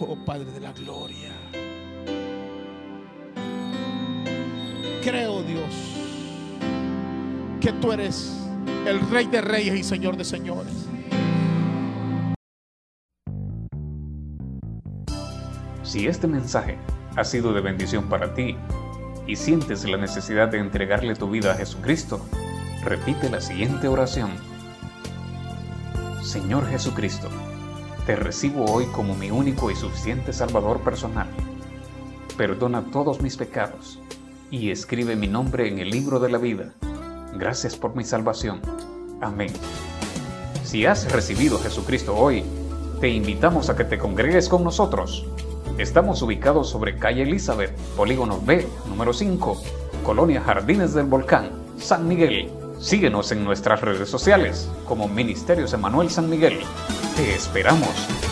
Oh 0.02 0.16
Padre 0.16 0.50
de 0.52 0.62
la 0.62 0.72
Gloria. 0.72 1.34
Creo 5.04 5.44
Dios 5.44 5.76
que 7.60 7.74
tú 7.74 7.92
eres 7.92 8.34
el 8.88 9.02
Rey 9.10 9.28
de 9.28 9.42
Reyes 9.42 9.76
y 9.76 9.84
Señor 9.84 10.16
de 10.16 10.24
Señores. 10.24 10.88
Si 15.84 16.08
este 16.08 16.28
mensaje 16.28 16.78
ha 17.18 17.26
sido 17.26 17.52
de 17.52 17.60
bendición 17.60 18.08
para 18.08 18.34
ti 18.34 18.56
y 19.28 19.36
sientes 19.36 19.84
la 19.84 19.98
necesidad 19.98 20.48
de 20.48 20.60
entregarle 20.60 21.16
tu 21.16 21.30
vida 21.30 21.52
a 21.52 21.56
Jesucristo, 21.56 22.26
repite 22.86 23.30
la 23.30 23.42
siguiente 23.42 23.90
oración. 23.90 24.32
Señor 26.24 26.66
Jesucristo, 26.70 27.28
te 28.06 28.16
recibo 28.16 28.66
hoy 28.66 28.86
como 28.88 29.16
mi 29.16 29.32
único 29.32 29.72
y 29.72 29.76
suficiente 29.76 30.34
Salvador 30.34 30.80
personal. 30.82 31.28
Perdona 32.38 32.84
todos 32.92 33.22
mis 33.22 33.38
pecados 33.38 34.00
y 34.52 34.72
escribe 34.72 35.16
mi 35.16 35.28
nombre 35.28 35.68
en 35.68 35.80
el 35.80 35.90
libro 35.90 36.20
de 36.20 36.30
la 36.30 36.38
vida. 36.38 36.74
Gracias 37.36 37.76
por 37.76 37.96
mi 37.96 38.04
salvación. 38.04 38.62
Amén. 39.22 39.52
Si 40.64 40.86
has 40.86 41.12
recibido 41.12 41.58
a 41.58 41.62
Jesucristo 41.62 42.16
hoy, 42.16 42.44
te 43.02 43.10
invitamos 43.10 43.70
a 43.70 43.76
que 43.76 43.84
te 43.84 43.98
congregues 43.98 44.50
con 44.50 44.64
nosotros. 44.64 45.26
Estamos 45.78 46.22
ubicados 46.22 46.70
sobre 46.70 46.98
calle 46.98 47.24
Elizabeth, 47.24 47.76
Polígono 47.96 48.42
B, 48.42 48.68
número 48.88 49.14
5, 49.14 49.62
Colonia 50.04 50.42
Jardines 50.42 50.94
del 50.94 51.06
Volcán, 51.06 51.50
San 51.78 52.08
Miguel. 52.08 52.50
Síguenos 52.80 53.32
en 53.32 53.44
nuestras 53.44 53.82
redes 53.82 54.10
sociales 54.10 54.70
como 54.88 55.08
Ministerios 55.08 55.74
Emanuel 55.74 56.10
San 56.10 56.30
Miguel. 56.30 56.60
Te 57.20 57.36
esperamos. 57.36 58.29